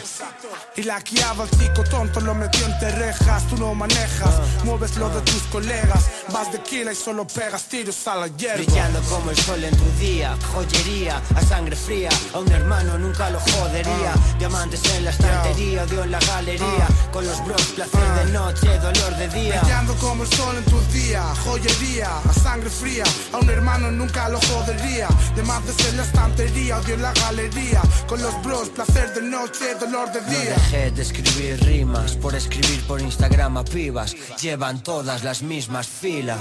[0.77, 3.47] y la guiaba el chico tonto lo metió entre rejas.
[3.49, 8.07] Tú no manejas, mueves lo de tus colegas, vas de kila y solo pegas tiros
[8.07, 8.63] a la hierba.
[8.65, 12.11] Brillando como el sol en tu día, joyería a sangre fría.
[12.35, 14.15] A un hermano nunca lo jodería.
[14.39, 16.87] Diamantes en la estantería, odio en la galería.
[17.13, 19.61] Con los bros, placer de noche, dolor de día.
[19.61, 23.05] Brillando como el sol en tus días, joyería a sangre fría.
[23.33, 25.09] A un hermano nunca lo jodería.
[25.35, 27.83] Diamantes en la estantería, odio en la galería.
[28.07, 30.55] Con los bros, placer de noche, dolor de No día.
[30.55, 34.15] dejé de escribir rimas por escribir por Instagram a pibas.
[34.41, 36.39] Llevan todas las mismas filas.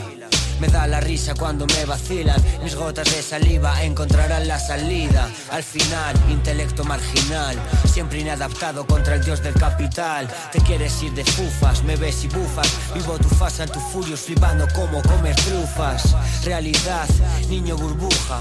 [0.60, 2.36] Me da la risa cuando me vacilan.
[2.64, 5.30] Mis gotas de saliva encontrarán la salida.
[5.52, 7.58] Al final, intelecto marginal.
[7.86, 10.28] Siempre inadaptado contra el dios del capital.
[10.52, 12.68] Te quieres ir de fufas, me ves y bufas.
[12.94, 16.14] Vivo tu fasa en tu furios flipando como comer trufas.
[16.44, 17.08] Realidad,
[17.48, 17.78] niño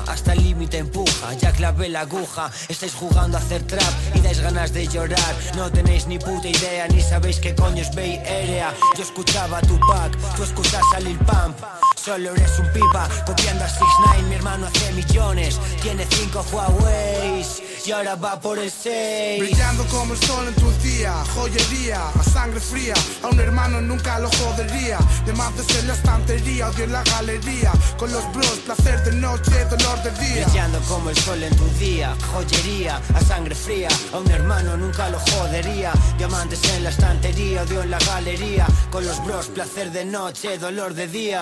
[0.06, 2.50] hasta el límite empuja, ya clavé la aguja.
[2.68, 5.34] Estáis jugando a hacer trap y dais ganas de llorar.
[5.56, 8.74] No tenéis ni puta idea, ni sabéis qué coño es Bay Area.
[8.96, 11.56] Yo escuchaba tu pack, tú escuchas a Lil Pump.
[11.96, 15.58] Solo eres un pipa, copiando a 6 9 mi hermano hace millones.
[15.82, 17.44] Tiene cinco Huawei
[17.88, 19.40] y ahora va por el 6.
[19.40, 22.92] Brillando como el sol en tus días, joyería, a sangre fría.
[23.22, 24.98] A un hermano nunca lo jodería.
[25.24, 27.72] Diamantes en la estantería, odio en la galería.
[27.98, 30.44] Con los bros, placer de noche, dolor de día.
[30.44, 33.88] Brillando como el sol en tu día, joyería, a sangre fría.
[34.12, 35.92] A un hermano nunca lo jodería.
[36.18, 38.66] Diamantes en la estantería, odio en la galería.
[38.90, 41.40] Con los bros, placer de noche, dolor de día.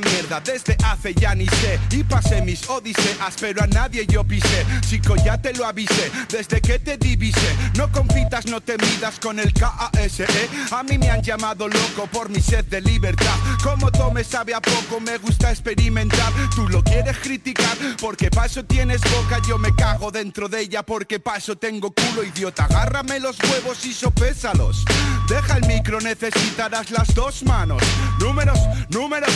[0.00, 1.78] Desde hace ya ni sé.
[1.90, 4.66] Y pasé mis odiseas pero a nadie yo pisé.
[4.88, 9.38] Chico ya te lo avisé desde que te divise No compitas, no te midas con
[9.38, 10.26] el KASE
[10.70, 13.36] A mí me han llamado loco por mi sed de libertad.
[13.62, 16.32] Como tome sabe a poco, me gusta experimentar.
[16.54, 19.40] Tú lo quieres criticar porque paso tienes boca.
[19.46, 22.64] Yo me cago dentro de ella porque paso tengo culo idiota.
[22.64, 24.84] Agárrame los huevos y sopésalos.
[25.28, 27.82] Deja el micro, necesitarás las dos manos.
[28.18, 29.32] Números, números,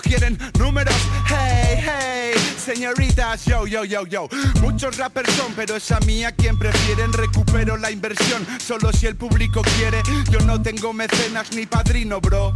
[0.00, 0.94] quieren números.
[1.26, 4.28] Hey, hey, señoritas, yo, yo, yo, yo.
[4.60, 7.12] Muchos rappers son, pero es a mí quien prefieren.
[7.12, 10.02] Recupero la inversión, solo si el público quiere.
[10.30, 12.52] Yo no tengo mecenas ni padrino, bro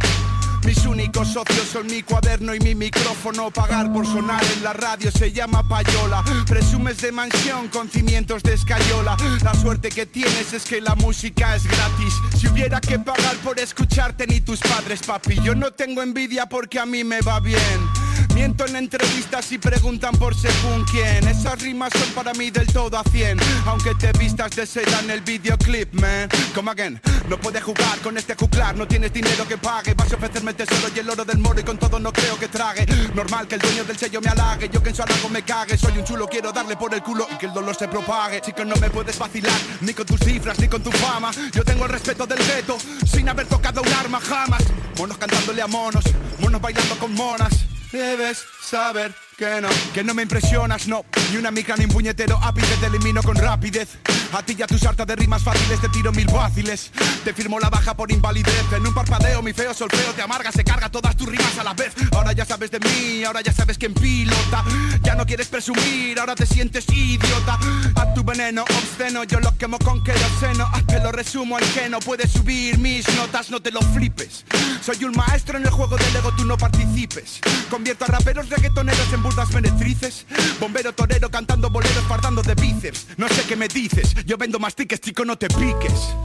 [0.65, 3.51] mis únicos socios son mi cuaderno y mi micrófono.
[3.51, 6.23] Pagar por sonar en la radio se llama payola.
[6.47, 9.15] Presumes de mansión con cimientos de escayola.
[9.43, 12.13] La suerte que tienes es que la música es gratis.
[12.37, 15.39] Si hubiera que pagar por escucharte ni tus padres, papi.
[15.43, 18.04] Yo no tengo envidia porque a mí me va bien.
[18.35, 21.25] Miento en entrevistas y preguntan por según quién.
[21.25, 23.39] Esas rimas son para mí del todo a 100.
[23.65, 26.27] Aunque te vistas de seda en el videoclip, man.
[26.53, 28.75] Come again, no puedes jugar con este juglar.
[28.75, 29.93] No tienes dinero que pague.
[29.93, 32.37] Vas a ofrecerme el tesoro y el oro del moro y con todo no creo
[32.37, 32.85] que trague.
[33.13, 34.67] Normal que el dueño del sello me halague.
[34.67, 35.77] Yo que en su halago me cague.
[35.77, 38.41] Soy un chulo, quiero darle por el culo y que el dolor se propague.
[38.41, 39.57] Chico, no me puedes vacilar.
[39.79, 41.31] Ni con tus cifras, ni con tu fama.
[41.53, 42.77] Yo tengo el respeto del gueto.
[43.05, 44.61] Sin haber tocado un arma jamás.
[44.97, 46.03] Monos cantándole a monos.
[46.41, 47.65] Monos bailando con monas.
[47.91, 51.03] Debes saber que no, que no me impresionas, no.
[51.31, 53.89] Ni una mica ni un puñetero ápice te elimino con rapidez.
[54.33, 56.91] A ti ya tus harta de rimas fáciles te tiro mil fáciles
[57.23, 58.65] Te firmo la baja por invalidez.
[58.75, 61.73] En un parpadeo mi feo solfeo te amarga Se carga todas tus rimas a la
[61.73, 61.93] vez.
[62.11, 64.63] Ahora ya sabes de mí, ahora ya sabes quién pilota.
[65.03, 67.59] Ya no quieres presumir, ahora te sientes idiota.
[67.95, 70.69] A tu veneno obsceno yo lo quemo con queroseno.
[70.73, 74.45] A te lo resumo en que no puedes subir mis notas No te lo flipes.
[74.81, 77.39] Soy un maestro en el juego del ego, tú no participes.
[77.69, 80.25] Convierto a raperos reggaetoneros en burdas meretrices.
[80.59, 83.07] Bombero torero cantando boleros partando de bíceps.
[83.17, 86.15] No sé qué me dices, yo vendo más tickets, chico, no te piques.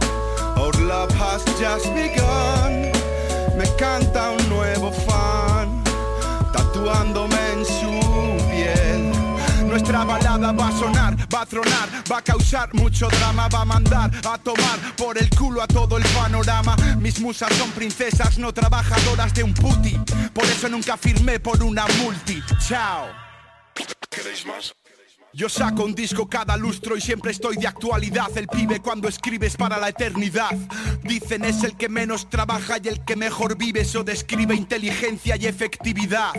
[0.56, 2.92] Our love has just begun.
[3.56, 5.80] Me canta un nuevo fan
[6.72, 7.29] piel
[9.70, 13.64] nuestra balada va a sonar, va a tronar, va a causar mucho drama, va a
[13.64, 16.76] mandar a tomar por el culo a todo el panorama.
[16.98, 19.96] Mis musas son princesas, no trabajadoras de un puti.
[20.34, 22.42] Por eso nunca firmé por una multi.
[22.58, 23.06] Chao.
[24.10, 24.74] ¿Queréis más?
[25.32, 28.36] Yo saco un disco cada lustro y siempre estoy de actualidad.
[28.36, 30.50] El pibe cuando escribes para la eternidad.
[31.04, 33.82] Dicen es el que menos trabaja y el que mejor vive.
[33.82, 36.32] Eso describe inteligencia y efectividad.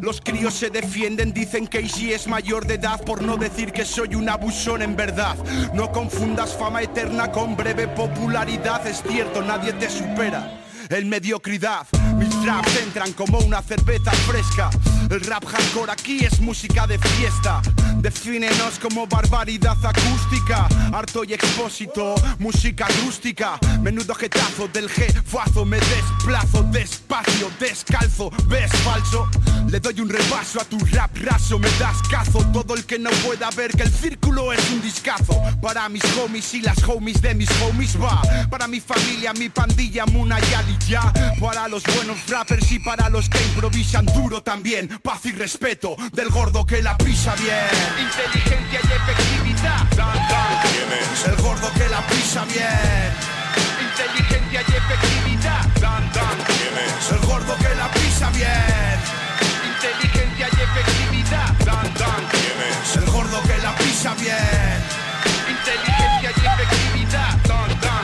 [0.00, 3.84] Los críos se defienden, dicen que Easy es mayor de edad por no decir que
[3.84, 5.36] soy un abusón en verdad.
[5.74, 8.86] No confundas fama eterna con breve popularidad.
[8.86, 10.58] Es cierto, nadie te supera.
[10.88, 14.70] En mediocridad, mis raps entran como una cerveza fresca.
[15.12, 17.60] El rap hardcore aquí es música de fiesta.
[17.96, 20.66] Defínenos como barbaridad acústica.
[20.90, 23.58] Harto y expósito, música rústica.
[23.82, 25.66] Menudo jetazo del jefazo.
[25.66, 28.30] Me desplazo despacio, descalzo.
[28.46, 29.28] ¿Ves falso?
[29.68, 31.58] Le doy un repaso a tu rap raso.
[31.58, 32.38] Me das cazo.
[32.50, 35.38] Todo el que no pueda ver que el círculo es un discazo.
[35.60, 38.22] Para mis homies y las homies de mis homies va.
[38.48, 41.12] Para mi familia, mi pandilla, Muna y Ali ya.
[41.38, 44.88] Para los buenos rappers y para los que improvisan duro también.
[45.02, 47.56] Paz y respeto del gordo que la pisa bien.
[47.98, 49.84] Inteligencia y efectividad.
[49.96, 51.30] Dan, dan.
[51.30, 53.10] El gordo que la pisa bien.
[53.82, 55.66] Inteligencia y efectividad.
[55.80, 56.38] Dan, dan.
[57.10, 58.98] El gordo que la pisa bien.
[59.74, 61.52] Inteligencia y efectividad.
[61.64, 62.22] Dan, dan.
[62.94, 64.78] El gordo que la pisa bien.
[65.48, 67.36] Inteligencia y efectividad.
[67.48, 68.02] Dan, dan.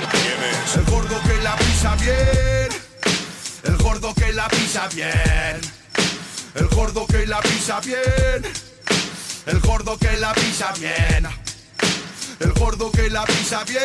[2.00, 2.68] bien.
[3.64, 5.77] El gordo que la pisa bien.
[6.58, 8.42] El gordo que la pisa bien.
[9.46, 11.26] El gordo que la pisa bien.
[12.40, 13.80] El gordo que la pisa bien.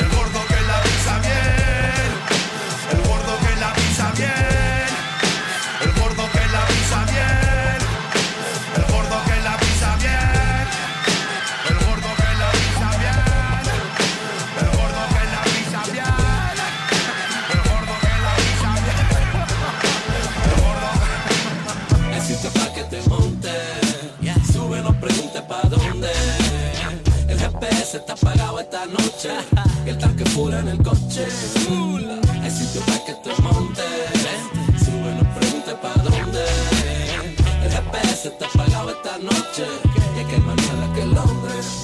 [0.00, 2.12] El gordo que la pisa bien.
[2.90, 4.61] El gordo que la pisa bien.
[27.92, 29.30] GPS está apagado esta noche.
[29.84, 31.26] Y el tanque full en el coche.
[32.42, 33.82] El sitio para que te monte.
[34.78, 36.44] Sube, no preguntes pa' dónde.
[37.62, 39.66] El GPS está apagado esta noche.
[40.18, 41.82] Y que hay más niebla que Londres.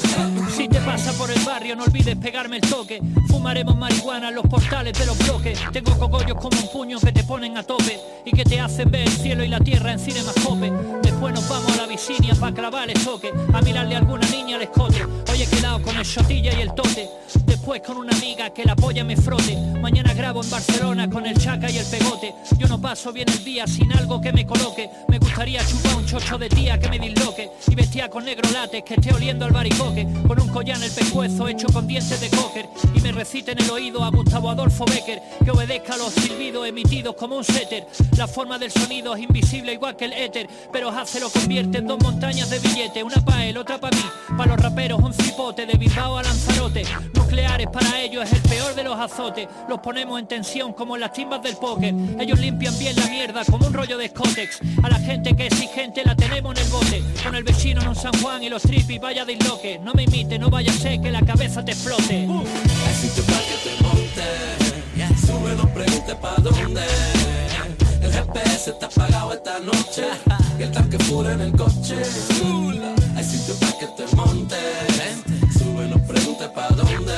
[0.57, 3.03] Si te pasa por el barrio, no olvides pegarme el toque.
[3.29, 5.59] Fumaremos marihuana en los portales de los bloques.
[5.73, 9.03] Tengo cogollos como un puño que te ponen a tope y que te hacen ver
[9.03, 10.73] el cielo y la tierra en cinemascope.
[11.03, 11.87] Después nos vamos a la
[12.38, 15.05] para clavar el toque, a mirarle a alguna niña al escote.
[15.05, 17.09] Hoy he quedado con el shotilla y el tote.
[17.44, 19.57] Después con una amiga que la polla me frote.
[19.80, 22.34] Mañana grabo en Barcelona con el chaca y el pegote.
[22.57, 24.88] Yo no paso bien el día sin algo que me coloque.
[25.09, 28.84] Me gustaría chupar un chocho de tía que me disloque y vestir con negro lates
[28.84, 30.07] que esté oliendo al baricoque.
[30.26, 33.59] Con un collar en el pescuezo hecho con dientes de cocker y me recite en
[33.59, 37.86] el oído a Gustavo Adolfo Becker que obedezca a los silbidos emitidos como un setter.
[38.16, 41.88] La forma del sonido es invisible igual que el éter, pero hace lo convierte en
[41.89, 44.05] dos montañas de billetes, una pa' él, otra pa' mí.
[44.36, 46.84] Para los raperos un cipote de Bilbao a Lanzarote.
[47.14, 49.49] Nucleares para ellos es el peor de los azotes.
[49.68, 51.95] Los ponemos en tensión como en las timbas del póker.
[52.20, 54.61] Ellos limpian bien la mierda como un rollo de Scotex.
[54.82, 57.03] A la gente que es exigente la tenemos en el bote.
[57.24, 59.80] Con el vecino en un San Juan y los tripis vaya de isloque.
[59.82, 62.05] No me imite, no vaya a ser que la cabeza te explote.
[62.05, 64.68] Que te monte.
[65.26, 67.18] Sube, no preguntes pa' dónde.
[68.29, 70.05] El GPS está apagado esta noche.
[70.59, 71.97] Y el tanque full en el coche.
[73.16, 74.57] Hay sitio para que te monte.
[75.59, 77.14] Sube, no preguntes pa' dónde.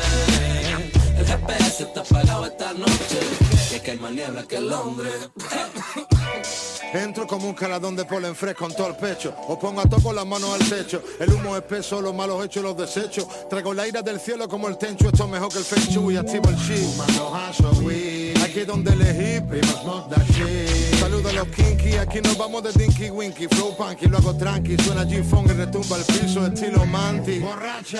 [1.19, 3.19] El GPS está apagado esta noche.
[3.71, 5.31] Y es que hay más niebla que Londres.
[6.93, 9.35] Entro como un caladón de polen fresco con todo el pecho.
[9.49, 11.03] Os pongo a toco las manos al techo.
[11.21, 13.27] El humo espeso, los malos hechos, los desechos.
[13.49, 15.07] Traigo el aire del cielo como el tencho.
[15.07, 16.17] Esto es mejor que el feng shui.
[16.17, 18.43] Activo el chi.
[18.43, 19.41] Aquí donde elegí,
[19.81, 21.00] Saludo
[21.33, 21.97] los kinky.
[21.97, 23.47] Aquí nos vamos de dinky winky.
[23.49, 24.77] Flow punky, lo hago tranqui.
[24.83, 26.47] Suena G-Fong y retumba el piso.
[26.47, 27.43] Estilo manti.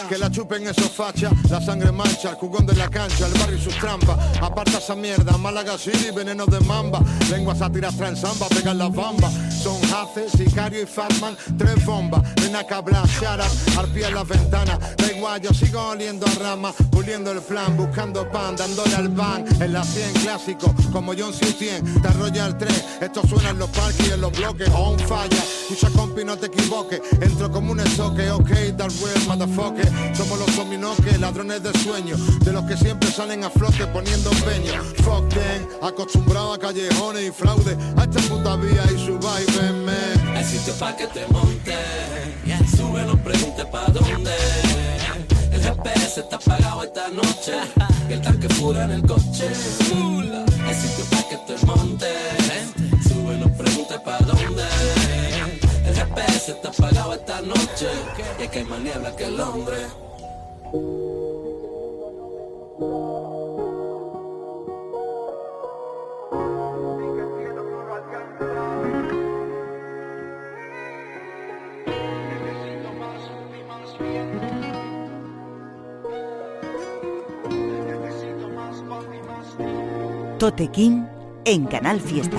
[0.09, 1.33] Que la chupen esos fachas.
[1.51, 2.31] La sangre mancha.
[2.31, 3.27] El jugón de la cancha.
[3.27, 4.17] El barrio y sus trampas.
[4.41, 5.37] Aparta esa mierda.
[5.39, 7.01] Málaga City, veneno de mamba.
[7.31, 8.49] Lengua sátiras traen samba.
[8.49, 9.33] Pegan las bambas.
[9.63, 11.37] Son Hace, Sicario y Fatman.
[11.59, 12.23] Tres bombas.
[12.37, 13.79] Ven a cablar, shut up.
[13.79, 14.79] Arpía en las ventanas.
[14.97, 16.73] Da igual, yo sigo oliendo a rama.
[16.91, 17.77] Puliendo el plan.
[17.77, 18.57] Buscando pan.
[18.57, 19.45] Dándole al van.
[19.61, 20.75] En la 100 clásico.
[20.93, 21.47] Como John C.
[21.47, 22.03] 100.
[22.03, 22.75] Te arrolla el tren.
[23.01, 24.69] Esto suena en los parques y en los bloques.
[24.75, 25.43] On falla.
[25.71, 27.01] Escucha compi, no te equivoques.
[27.21, 28.31] Entro como un estoque.
[28.31, 30.17] Ok, that real motherfucker.
[30.17, 31.19] Somos los dominoques.
[31.21, 32.17] Ladrones de sueño.
[32.45, 34.83] De los que siempre salen a flote poniendo empeño.
[35.05, 35.67] Fuck them.
[35.83, 37.77] Acostumbrado a callejones y fraude.
[37.97, 40.37] A esta puta vía y su man.
[40.37, 41.75] Hay sitio para que te monte.
[42.77, 44.31] Sube, no preguntes pa' dónde.
[45.53, 47.53] El GPS está apagado esta noche.
[48.09, 49.49] Y el tanque full en el coche.
[49.49, 52.40] Hay sitio para que te monte.
[53.91, 54.63] Sube, no preguntes pa' dónde.
[55.85, 57.89] El GPS está apagado esta noche.
[58.39, 59.87] Y es que hay más niebla que Londres.
[80.39, 81.05] Tote King
[81.45, 82.39] en Canal Fiesta.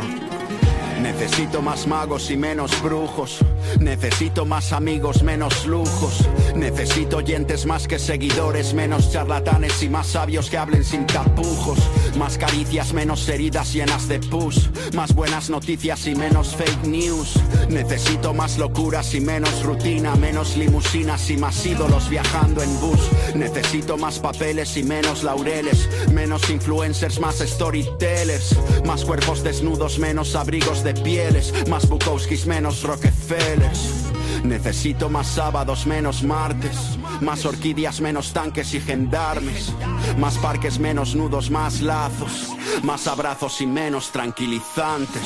[1.01, 3.39] Necesito más magos y menos brujos.
[3.79, 6.27] Necesito más amigos, menos lujos.
[6.55, 11.79] Necesito oyentes más que seguidores, menos charlatanes y más sabios que hablen sin tapujos.
[12.17, 14.69] Más caricias, menos heridas llenas de pus.
[14.93, 17.33] Más buenas noticias y menos fake news.
[17.69, 23.09] Necesito más locuras y menos rutina, menos limusinas y más ídolos viajando en bus.
[23.33, 28.55] Necesito más papeles y menos laureles, menos influencers, más storytellers.
[28.85, 34.11] Más cuerpos desnudos, menos abrigos de pieles, más Bukowskis, menos Rockefellers.
[34.43, 39.73] Necesito más sábados, menos martes, más orquídeas, menos tanques y gendarmes,
[40.17, 42.49] más parques, menos nudos, más lazos,
[42.81, 45.21] más abrazos y menos tranquilizantes.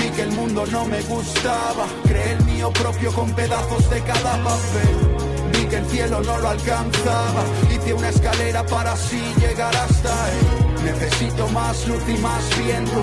[0.00, 4.32] Vi que el mundo no me gustaba, creé el mío propio con pedazos de cada
[4.42, 5.52] papel.
[5.52, 10.84] Vi que el cielo no lo alcanzaba, hice una escalera para así llegar hasta él.
[10.84, 13.02] Necesito más luz y más viento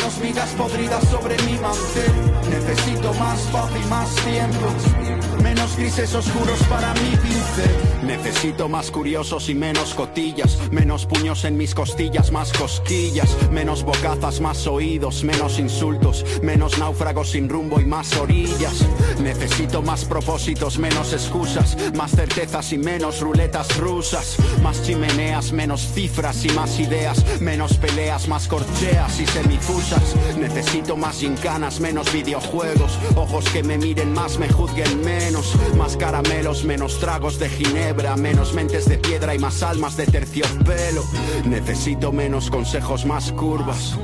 [0.00, 2.14] Menos migas podridas sobre mi mantel.
[2.48, 5.09] Necesito más paz y más tiempo
[5.42, 7.90] Menos grises oscuros para mi pincel.
[8.02, 14.40] Necesito más curiosos y menos cotillas Menos puños en mis costillas, más cosquillas Menos bocazas,
[14.40, 18.86] más oídos, menos insultos Menos náufragos sin rumbo y más orillas.
[19.22, 26.44] Necesito más propósitos, menos excusas Más certezas y menos ruletas rusas Más chimeneas, menos cifras
[26.44, 30.16] y más ideas Menos peleas, más corcheas y semifusas.
[30.38, 35.29] Necesito más gincanas, menos videojuegos Ojos que me miren más, me juzguen menos
[35.76, 41.04] Más caramelos, menos tragos de ginebra Menos mentes de piedra y más almas de terciopelo
[41.44, 43.96] Necesito menos consejos, más curvas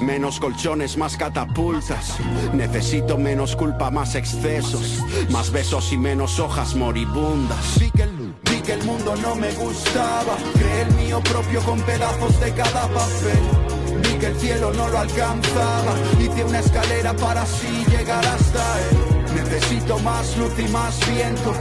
[0.00, 2.18] Menos colchones, más catapultas.
[2.52, 5.02] Necesito menos culpa, más excesos.
[5.30, 7.78] Más besos y menos hojas moribundas.
[7.80, 10.36] Vi que, el, vi que el mundo no me gustaba.
[10.54, 14.02] Creé el mío propio con pedazos de cada papel.
[14.02, 15.94] Vi que el cielo no lo alcanzaba.
[16.20, 19.07] Hice una escalera para así llegar hasta él.
[19.50, 21.54] Necesito más luz y más viento.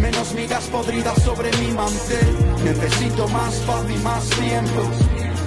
[0.00, 2.64] Menos migas podridas sobre mi mantel.
[2.64, 4.90] Necesito más paz y más tiempo.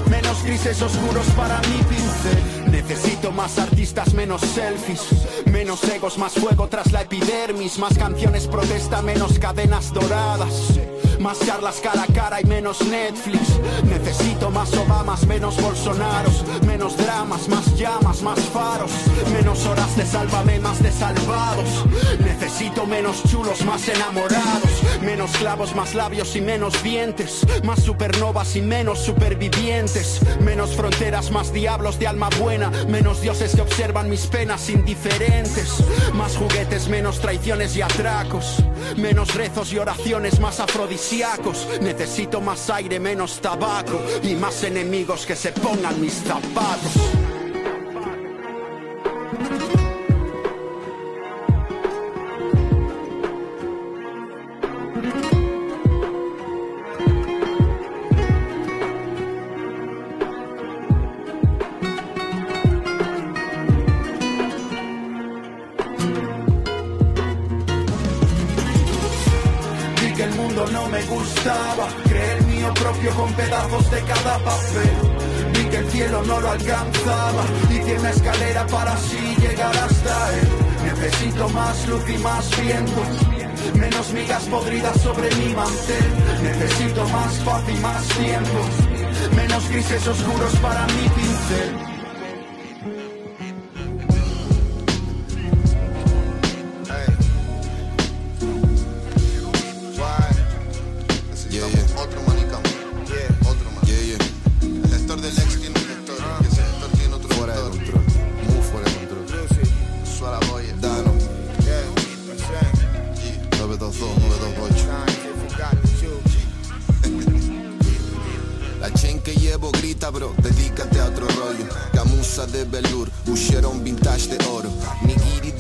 [0.07, 5.01] Menos grises oscuros para mi pincel Necesito más artistas, menos selfies
[5.45, 10.77] Menos egos, más fuego tras la epidermis Más canciones protesta, menos cadenas doradas
[11.23, 13.57] más charlas cara a cara y menos Netflix.
[13.85, 16.43] Necesito más Obamas, menos Bolsonaros.
[16.67, 18.91] Menos dramas, más llamas, más faros.
[19.31, 21.85] Menos horas de sálvame, más de salvados.
[22.19, 24.83] Necesito menos chulos, más enamorados.
[25.01, 27.45] Menos clavos, más labios y menos dientes.
[27.63, 30.19] Más supernovas y menos supervivientes.
[30.41, 32.69] Menos fronteras, más diablos de alma buena.
[32.89, 35.81] Menos dioses que observan mis penas indiferentes.
[36.13, 38.61] Más juguetes, menos traiciones y atracos.
[38.97, 41.12] Menos rezos y oraciones, más afrodisíacos
[41.81, 47.32] Necesito más aire, menos tabaco Y más enemigos que se pongan mis zapatos
[83.75, 86.43] Menos migas podridas sobre mi mantel.
[86.43, 89.35] Necesito más paz y más tiempo.
[89.35, 91.92] Menos grises oscuros para mi pincel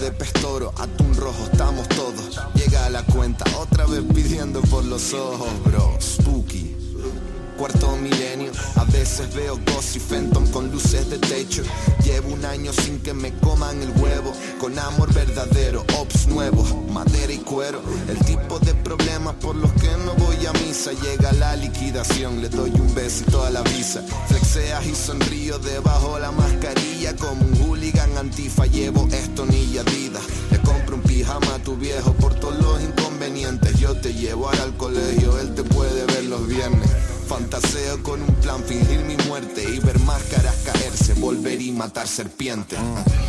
[0.03, 2.37] de pestoro, atún rojo, estamos todos.
[2.55, 5.97] Llega a la cuenta, otra vez pidiendo por los ojos bro.
[6.01, 6.72] Spooky
[7.57, 11.61] Cuarto milenio, a veces veo Ghost y Phantom con luces de techo.
[12.03, 14.33] Llevo un año sin que me coman el huevo.
[14.59, 17.81] Con amor verdadero, ops nuevos, madera y cuero.
[18.07, 20.91] El tipo de problemas por los que no voy a misa.
[20.93, 24.03] Llega la liquidación, le doy un besito a la visa.
[24.27, 27.15] Flexeas y sonrío debajo la mascarilla.
[27.15, 32.13] Como un hooligan antifa llevo esto ni Adidas Le compro un pijama a tu viejo
[32.13, 33.79] por todos los inconvenientes.
[33.79, 38.35] Yo te llevo ahora al colegio, él te puede ver los viernes Fantaseo con un
[38.35, 42.79] plan, fingir mi muerte y ver máscaras caerse, volver y matar serpientes.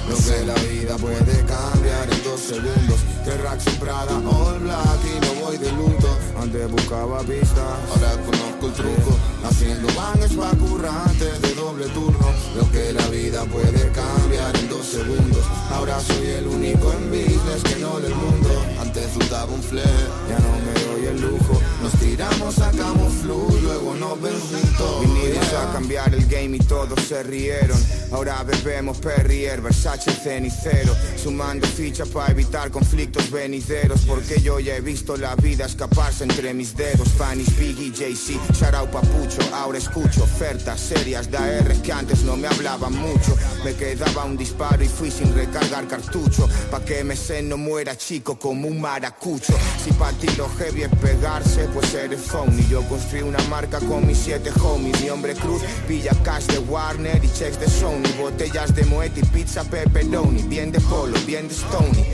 [0.09, 3.01] Lo que la vida puede cambiar en dos segundos.
[3.25, 6.09] Que Prada all black y no voy de luto.
[6.41, 9.19] Antes buscaba pistas, ahora conozco el truco.
[9.45, 12.27] Haciendo bangs pa' currante de doble turno.
[12.57, 15.45] Lo que la vida puede cambiar en dos segundos.
[15.71, 18.51] Ahora soy el único en business que no del mundo.
[18.81, 23.93] Antes dudaba un flair, ya no me doy el lujo Nos tiramos, sacamos flu, luego
[23.93, 24.33] nos ven
[25.03, 27.79] Vinimos a cambiar el game y todos se rieron.
[28.11, 30.95] Ahora bebemos Perrier, Versace cenicero.
[31.17, 34.01] Sumando fichas para evitar conflictos venideros.
[34.07, 37.09] Porque yo ya he visto la vida escaparse entre mis dedos.
[37.09, 39.43] Spanish, Biggie, Jay-Z, Sharau Papucho.
[39.53, 43.37] Ahora escucho ofertas serias de AR que antes no me hablaban mucho.
[43.65, 46.49] Me quedaba un disparo y fui sin recargar cartucho.
[46.71, 49.55] Pa' que sé no muera chico como un maracucho.
[49.85, 52.63] Si pa' ti heavy es pegarse, pues eres phony.
[52.71, 55.01] Yo construí una marca con mis siete homies.
[55.03, 58.09] Mi hombre cruz Pilla cash de Warner y checks de Sony.
[58.19, 60.45] Botellas de Moet y pizza pepperoni.
[60.45, 62.05] Bien de polo, bien de Stony.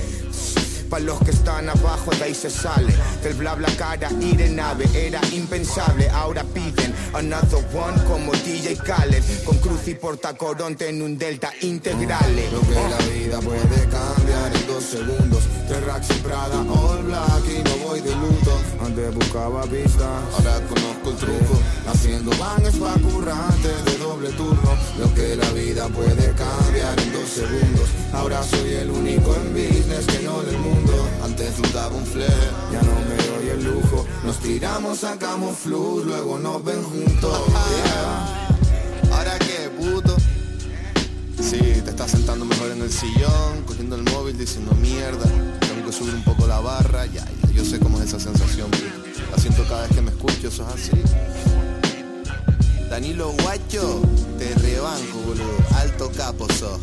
[0.88, 2.92] Para los que están abajo de ahí se sale
[3.22, 6.79] Del bla bla cara ir de nave Era impensable, ahora piden
[7.20, 9.22] Another one como DJ Khaled.
[9.44, 14.66] Con cruz y portacoronte en un delta integrale Lo que la vida puede cambiar en
[14.66, 15.44] dos segundos.
[15.68, 18.58] Tres racks en Prada, all black y no voy de luto.
[18.82, 21.60] Antes buscaba pistas, ahora conozco el truco.
[21.88, 24.70] Haciendo bangs pa' currantes de doble turno.
[24.98, 27.90] Lo que la vida puede cambiar en dos segundos.
[28.14, 30.94] Ahora soy el único en business que no del mundo.
[31.22, 33.19] Antes dudaba un flair, ya no me
[33.56, 34.06] lujo.
[34.24, 37.38] Nos tiramos, sacamos flux, luego nos ven juntos.
[39.12, 40.16] Ahora qué, puto.
[41.40, 45.24] Sí, te estás sentando mejor en el sillón, cogiendo el móvil, diciendo mierda.
[45.60, 48.70] Tengo que subir un poco la barra, ya, ya yo sé cómo es esa sensación.
[49.30, 51.02] La siento cada vez que me escucho, eso es así.
[52.88, 54.02] Danilo Guacho,
[54.38, 55.56] te rebanco, boludo.
[55.76, 56.80] Alto capo sos.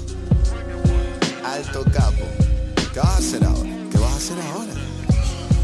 [1.43, 2.26] Alto capo.
[2.93, 3.70] ¿Qué vas a hacer ahora?
[3.91, 4.86] ¿Qué vas a hacer ahora?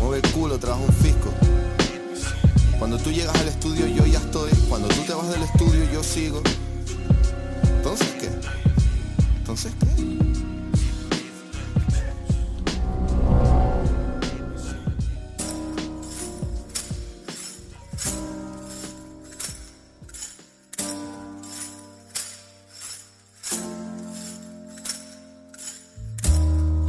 [0.03, 1.29] Mueve el culo, trabaja un fisco.
[2.77, 4.51] Cuando tú llegas al estudio yo ya estoy.
[4.67, 6.41] Cuando tú te vas del estudio yo sigo.
[7.77, 8.29] Entonces qué?
[9.37, 9.87] Entonces qué?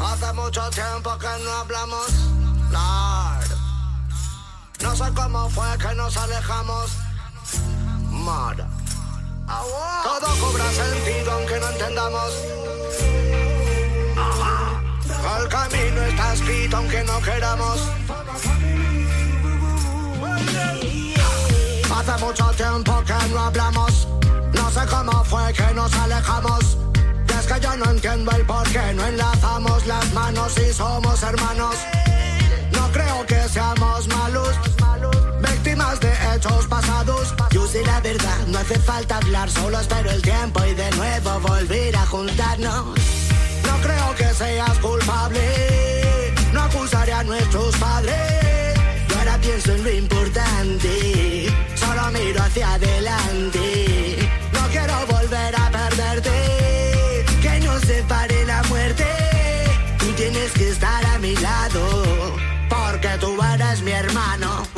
[0.00, 2.06] Hace mucho tiempo que no hablamos,
[4.80, 6.90] No sé cómo fue que nos alejamos,
[8.10, 8.68] Mara.
[10.02, 12.32] Todo cobra sentido aunque no entendamos.
[15.38, 17.80] El camino está escrito aunque no queramos.
[21.96, 24.08] Hace mucho tiempo que no hablamos.
[24.52, 26.76] No sé cómo fue que nos alejamos.
[27.28, 31.22] Y es que yo no entiendo el por qué no enlazamos las manos y somos
[31.22, 31.76] hermanos.
[38.64, 42.86] Hace falta hablar, solo espero el tiempo y de nuevo volver a juntarnos.
[43.66, 48.74] No creo que seas culpable, no acusaré a nuestros padres.
[49.08, 54.30] Yo ahora pienso en lo importante, solo miro hacia adelante.
[54.52, 59.06] No quiero volver a perderte, que nos separe la muerte.
[59.98, 62.36] Tú tienes que estar a mi lado,
[62.70, 64.73] porque tú eres mi hermano.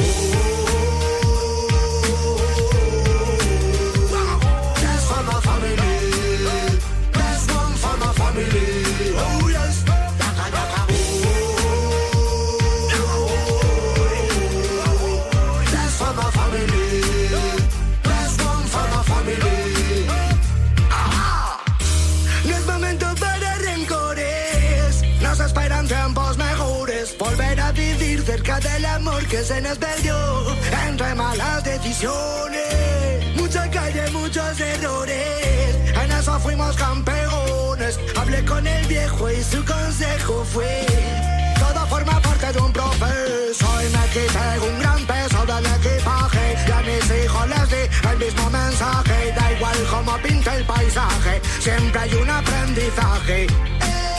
[29.46, 30.16] Se nos perdió.
[30.88, 33.36] Entre malas decisiones.
[33.36, 35.76] Mucha calle, muchos errores.
[36.02, 37.98] En eso fuimos campeones.
[38.16, 40.84] Hablé con el viejo y su consejo fue.
[41.58, 43.66] Todo forma parte de un proceso.
[43.82, 46.56] Y me quité un gran peso del equipaje.
[46.66, 49.32] Y a mis hijos les di el mismo mensaje.
[49.36, 51.40] Da igual cómo pinte el paisaje.
[51.60, 53.46] Siempre hay un aprendizaje.
[53.46, 54.15] Familia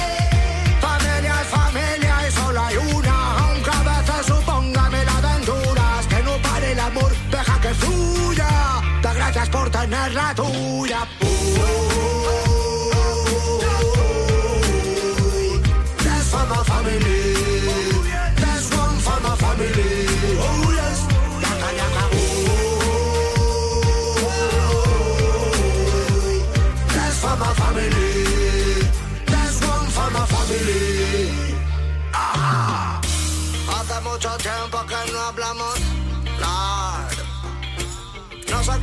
[10.07, 11.96] por tener la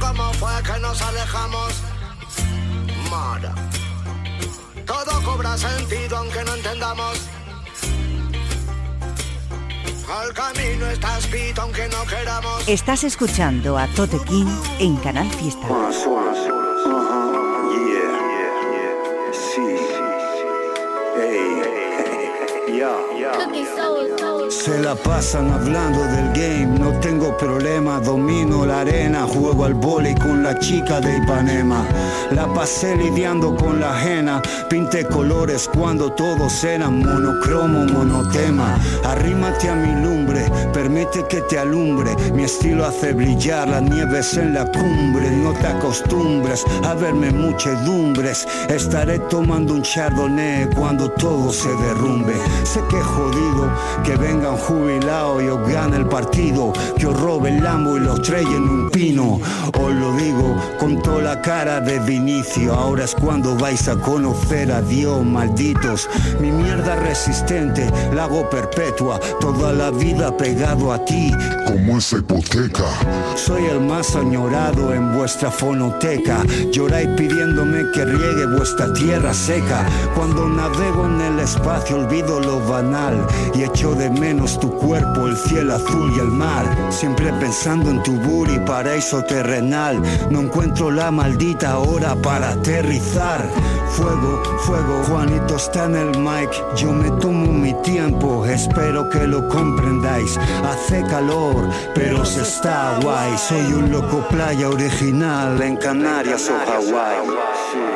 [0.07, 1.73] cómo fue que nos alejamos,
[3.11, 3.55] Mara.
[4.87, 7.19] Todo cobra sentido aunque no entendamos.
[10.27, 12.69] El camino está escrito aunque no queramos.
[12.69, 14.47] Estás escuchando a Tote King
[14.79, 15.67] en Canal Fiesta.
[24.65, 30.15] Se la pasan hablando del game, no tengo problema, domino la arena, juego al vóley
[30.15, 31.87] con la chica de Ipanema.
[32.31, 34.41] La pasé lidiando con la ajena,
[34.71, 38.79] pinté colores cuando todos eran monocromo, monotema.
[39.05, 44.55] Arrímate a mi lumbre, permite que te alumbre, mi estilo hace brillar las nieves en
[44.55, 51.69] la cumbre, no te acostumbres a verme muchedumbres, estaré tomando un chardonnay cuando todo se
[51.69, 52.33] derrumbe.
[52.63, 53.71] Sé que jodido
[54.03, 58.23] que vengan jubilados y os gane el partido, que os robe el lambo y los
[58.23, 59.41] traigan un pino.
[59.79, 64.71] Os lo digo con toda la cara de Vinicio, ahora es cuando vais a conocer
[64.71, 66.09] a Dios, malditos.
[66.41, 71.33] Mi mierda resistente, la hago perpetua, toda la vida pegado a ti.
[71.67, 72.85] Como esa hipoteca.
[73.37, 79.87] Soy el más añorado en vuestra fonoteca, lloráis pidiéndome que riegue vuestra tierra seca.
[80.15, 85.37] Cuando navego en el espacio olvido lo banal y echo de menos tu cuerpo, el
[85.37, 86.65] cielo azul y el mar.
[86.91, 90.03] Siempre pensando en tu buri, paraíso terrenal.
[90.31, 93.49] No encuentro la maldita hora para aterrizar.
[93.91, 96.51] Fuego, fuego, Juanito está en el mic.
[96.77, 100.37] Yo me tomo mi tiempo, espero que lo comprendáis.
[100.65, 103.39] Hace calor, pero se está guay.
[103.39, 107.94] Soy un loco playa original en Canarias o Hawái.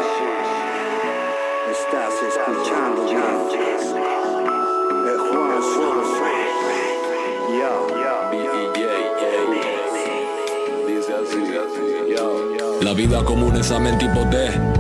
[12.98, 14.24] Vida común es mente tipo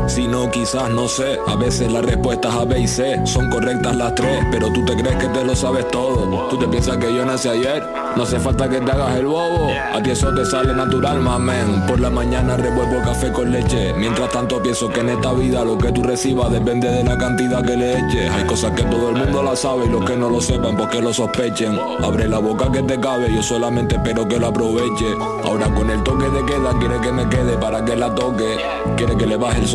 [0.08, 1.38] Si no, quizás no sé.
[1.46, 4.96] A veces las respuestas A, B y C Son correctas las tres Pero tú te
[4.96, 6.48] crees que te lo sabes todo.
[6.48, 7.82] Tú te piensas que yo nací ayer.
[8.16, 9.68] No hace falta que te hagas el bobo.
[9.92, 13.92] A ti eso te sale natural, mamen Por la mañana revuelvo café con leche.
[13.98, 17.62] Mientras tanto pienso que en esta vida Lo que tú recibas depende de la cantidad
[17.62, 18.30] que le eches.
[18.30, 21.02] Hay cosas que todo el mundo la sabe Y los que no lo sepan porque
[21.02, 21.78] lo sospechen.
[22.02, 25.06] Abre la boca que te cabe Yo solamente espero que lo aproveche.
[25.44, 28.56] Ahora con el toque de queda Quiere que me quede para que la toque.
[28.96, 29.68] Quiere que le baje el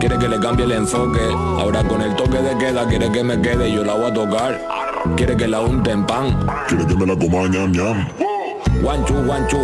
[0.00, 1.20] Quiere que le cambie el enfoque.
[1.58, 4.14] Ahora con el toque de queda Quiere que me quede y yo la voy a
[4.14, 4.58] tocar.
[5.16, 6.46] Quiere que la unte en pan.
[6.66, 8.08] Quiere que me la coma ñam ñam.
[8.84, 9.14] One chu,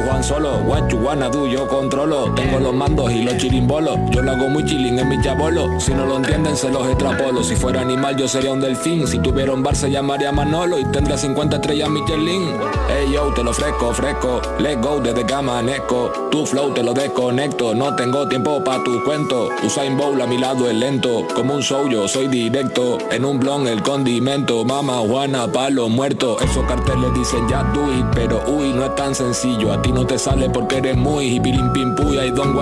[0.02, 0.56] Juan solo.
[0.66, 2.34] One chu, one do, yo controlo.
[2.34, 3.96] Tengo los mandos y los chirimbolos.
[4.10, 5.78] Yo lo hago muy chilling en mi chabolo.
[5.78, 7.42] Si no lo entienden se los extrapolo.
[7.44, 9.06] Si fuera animal yo sería un delfín.
[9.06, 10.78] Si tuviera un bar se llamaría Manolo.
[10.78, 12.42] Y tendría 50 estrellas Michelin.
[12.88, 16.92] Hey yo, te lo ofrezco, fresco Let go desde que amanezco Tu flow te lo
[16.92, 17.74] desconecto.
[17.74, 19.48] No tengo tiempo pa' tu cuento.
[19.62, 21.26] Usain Bowl a mi lado es lento.
[21.34, 22.98] Como un show yo soy directo.
[23.12, 24.64] En un blon el condimento.
[24.64, 26.36] Mama Juana, palo muerto.
[26.40, 29.70] Esos carteles dicen ya do it Pero uy, no es tan sencillo.
[29.70, 32.54] A ti no te sale porque eres muy hipilim pim puya y don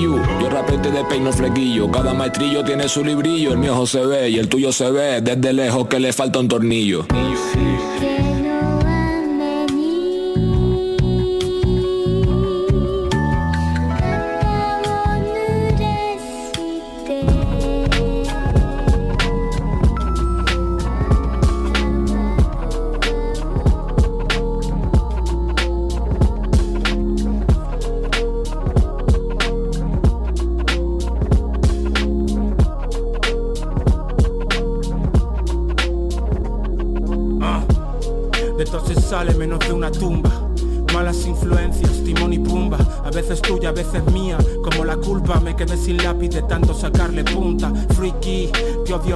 [0.00, 0.18] you.
[0.40, 1.90] Yo rapete de peino flequillo.
[1.90, 5.52] Cada maestrillo tiene su librillo El mío se ve y el tuyo se ve Desde
[5.52, 7.04] lejos que le falta un tornillo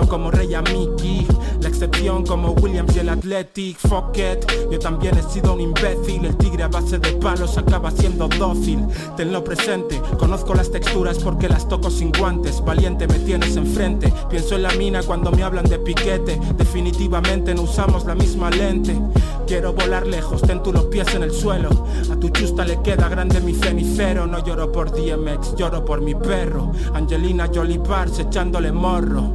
[0.03, 1.27] como Rey Mickey.
[1.61, 3.79] La excepción como Williams y el Athletic.
[3.79, 6.25] Fuck it, yo también he sido un imbécil.
[6.25, 8.85] El tigre a base de palos acaba siendo dócil.
[9.17, 12.63] Tenlo presente, conozco las texturas porque las toco sin guantes.
[12.65, 14.13] Valiente me tienes enfrente.
[14.29, 16.41] Pienso en la mina cuando me hablan de piquete.
[16.57, 18.99] Definitivamente no usamos la misma lente.
[19.47, 21.87] Quiero volar lejos, ten tú los pies en el suelo.
[22.11, 24.27] A tu chusta le queda grande mi cenicero.
[24.27, 26.73] No lloro por DMX, lloro por mi perro.
[26.95, 29.33] Angelina Jolie Bars echándole morro.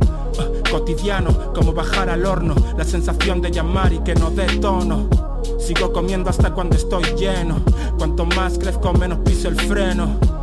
[0.70, 2.56] Cotidiano, como bajar al horno.
[2.78, 5.10] La sensación de llamar y que no dé tono.
[5.60, 7.62] Sigo comiendo hasta cuando estoy lleno.
[7.98, 10.39] Cuanto más crezco, menos piso el freno.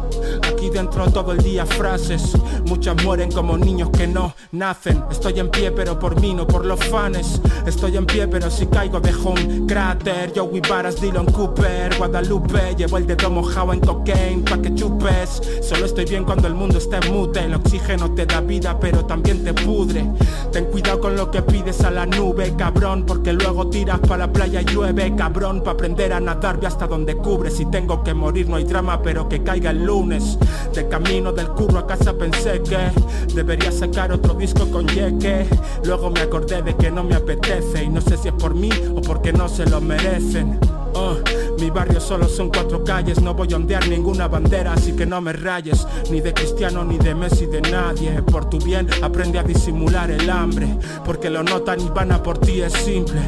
[0.67, 2.33] Aquí dentro todo el día frases.
[2.67, 5.05] Muchas mueren como niños que no nacen.
[5.13, 8.67] Estoy en pie pero por mí, no por los fans Estoy en pie pero si
[8.67, 10.33] caigo dejo un cráter.
[10.35, 12.75] Joey Varas, Dylan Cooper, Guadalupe.
[12.77, 15.41] Llevo el dedo mojado en cocaine pa' que chupes.
[15.63, 17.45] Solo estoy bien cuando el mundo está en mute.
[17.45, 20.05] El oxígeno te da vida pero también te pudre.
[20.51, 24.33] Ten cuidado con lo que pides a la nube, cabrón Porque luego tiras pa' la
[24.33, 25.63] playa y llueve, cabrón.
[25.63, 29.01] Pa' aprender a nadar ve hasta donde cubre Si tengo que morir no hay drama
[29.03, 30.39] pero que caiga el lunes
[30.73, 32.91] De camino del curro a casa pensé que
[33.35, 35.47] debería sacar otro disco con Yeke.
[35.85, 38.71] Luego me acordé de que no me apetece y no sé si es por mí
[38.95, 40.59] o porque no se lo merecen.
[40.95, 41.17] Oh,
[41.59, 45.21] mi barrio solo son cuatro calles, no voy a ondear ninguna bandera, así que no
[45.21, 48.23] me rayes, ni de Cristiano, ni de Messi, de nadie.
[48.23, 50.69] Por tu bien aprende a disimular el hambre,
[51.05, 53.21] porque lo notan y van a por ti, es simple.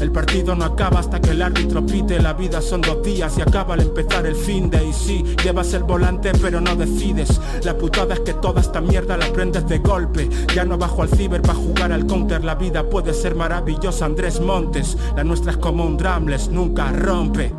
[0.00, 3.42] El partido no acaba hasta que el árbitro pite, la vida son dos días y
[3.42, 7.40] acaba al empezar el fin de y sí, llevas el volante pero no decides.
[7.64, 10.28] La putada es que toda esta mierda la aprendes de golpe.
[10.54, 14.40] Ya no bajo al ciber para jugar al counter, la vida puede ser maravillosa, Andrés
[14.40, 14.96] Montes.
[15.16, 17.52] La nuestra es como un drumless, nunca rompe.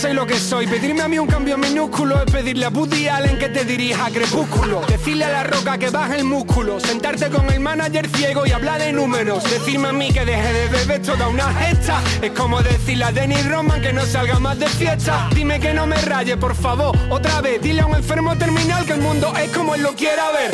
[0.00, 0.66] Sé lo que soy.
[0.66, 4.10] Pedirme a mí un cambio minúsculo es pedirle a Woody Allen que te dirija a
[4.10, 4.80] Crepúsculo.
[4.88, 6.80] Decirle a la roca que baje el músculo.
[6.80, 9.44] Sentarte con el manager ciego y hablar de números.
[9.44, 12.00] Decirme a mí que deje de beber toda una gesta.
[12.22, 15.28] Es como decirle a Denny Roman que no salga más de fiesta.
[15.34, 16.96] Dime que no me raye, por favor.
[17.10, 20.30] Otra vez, dile a un enfermo terminal que el mundo es como él lo quiera
[20.32, 20.50] ver.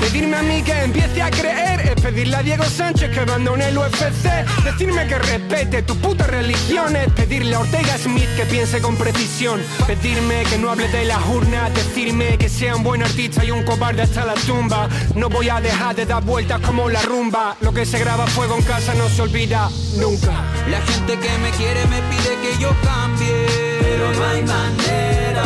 [0.00, 4.28] Pedirme a mí que empiece a creer pedirle a Diego Sánchez que abandone el UFC.
[4.62, 7.10] Decirme que respete tus putas religiones.
[7.14, 9.62] Pedirle a Ortega Smith que piense con precisión.
[9.86, 11.72] Pedirme que no hable de las urnas.
[11.74, 14.86] Decirme que sea un buen artista y un cobarde hasta la tumba.
[15.14, 17.56] No voy a dejar de dar vueltas como la rumba.
[17.62, 20.44] Lo que se graba fuego en casa no se olvida nunca.
[20.68, 23.46] La gente que me quiere me pide que yo cambie,
[23.80, 25.44] pero no hay manera.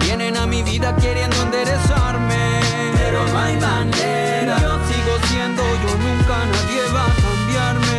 [0.00, 2.60] Vienen a mi vida queriendo enderezarme,
[2.98, 4.65] pero no hay manera.
[5.82, 7.96] Yo nunca nadie va a cambiarme.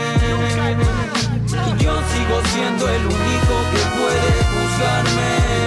[1.68, 5.58] Y yo sigo siendo el único que puede juzgarme.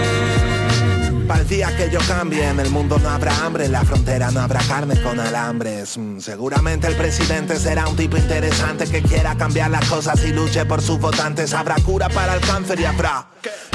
[1.30, 4.32] Para el día que yo cambie, en el mundo no habrá hambre, en la frontera
[4.32, 5.96] no habrá carne con alambres.
[5.96, 10.64] Mm, seguramente el presidente será un tipo interesante que quiera cambiar las cosas y luche
[10.64, 11.54] por sus votantes.
[11.54, 13.26] Habrá cura para el cáncer y habrá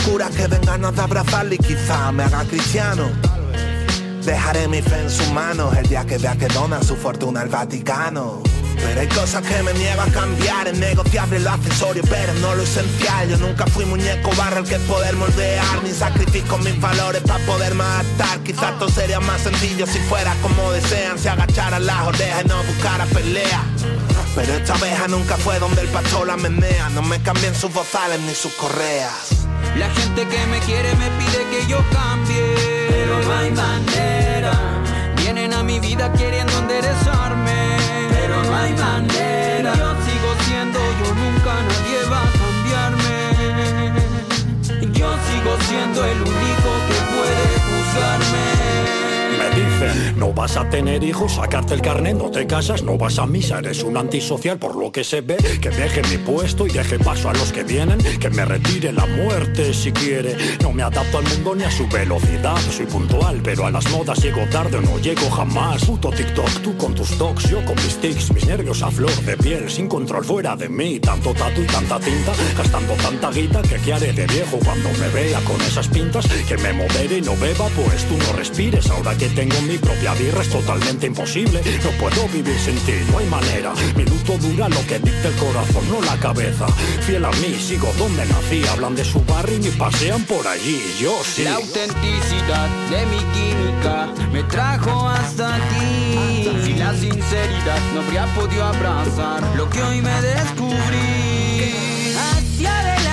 [0.05, 3.34] curas que den ganas de abrazarle y quizá me haga cristiano.
[4.25, 7.49] Dejaré mi fe en sus manos el día que vea que dona su fortuna al
[7.49, 8.41] Vaticano.
[8.75, 12.63] Pero hay cosas que me niego a cambiar, es negociable lo accesorio, pero no lo
[12.63, 13.29] esencial.
[13.29, 17.83] Yo nunca fui muñeco barro el que poder moldear, ni sacrifico mis valores para poderme
[17.83, 18.39] adaptar.
[18.39, 22.63] Quizás todo sería más sencillo si fuera como desean, si agacharan las orejas y no
[22.63, 23.63] buscara pelea.
[24.35, 28.19] Pero esta abeja nunca fue donde el pastor la menea, no me cambien sus bozales
[28.21, 29.45] ni sus correas.
[29.77, 32.84] La gente que me quiere me pide que yo cambie,
[33.23, 34.51] no hay manera.
[35.17, 37.64] Vienen a mi vida queriendo enderezarme,
[50.45, 53.81] vas a tener hijos, sacarte el carnet, no te casas, no vas a misa, eres
[53.81, 57.33] un antisocial por lo que se ve, que deje mi puesto y deje paso a
[57.33, 60.37] los que vienen, que me retire la muerte si quiere.
[60.61, 64.21] No me adapto al mundo ni a su velocidad, soy puntual, pero a las modas
[64.21, 65.83] llego tarde o no llego jamás.
[65.83, 69.37] Puto TikTok, tú con tus talks, yo con mis tics, mis nervios a flor de
[69.37, 73.77] piel, sin control fuera de mí, tanto tatu y tanta tinta, gastando tanta guita que
[73.77, 77.35] qué haré de viejo cuando me vea con esas pintas, que me modere y no
[77.37, 81.61] beba, pues tú no respires, ahora que tengo mi propia es totalmente imposible.
[81.83, 83.73] No puedo vivir sin ti, no hay manera.
[83.95, 86.67] Mi luto dura lo que dicta el corazón, no la cabeza.
[87.01, 88.63] Fiel a mí, sigo donde nací.
[88.67, 90.81] Hablan de su barrio y pasean por allí.
[90.99, 91.43] Yo sí.
[91.43, 96.49] La autenticidad de mi química me trajo hasta aquí.
[96.67, 102.15] Y la sinceridad no habría podido abrazar lo que hoy me descubrí.
[102.17, 103.05] Hacia adelante.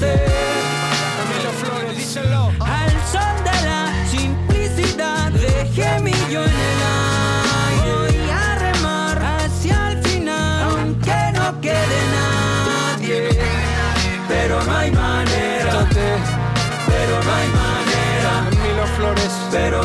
[0.00, 2.16] Camilo Flores.
[2.60, 6.80] Al son de la simplicidad, dejé mi yo en el
[7.72, 7.92] aire.
[7.96, 13.40] Voy a remar hacia el final, aunque no quede nadie.
[14.28, 15.88] Pero no hay manera,
[16.86, 18.30] pero no hay manera.
[18.50, 19.82] Camilo Flores, pero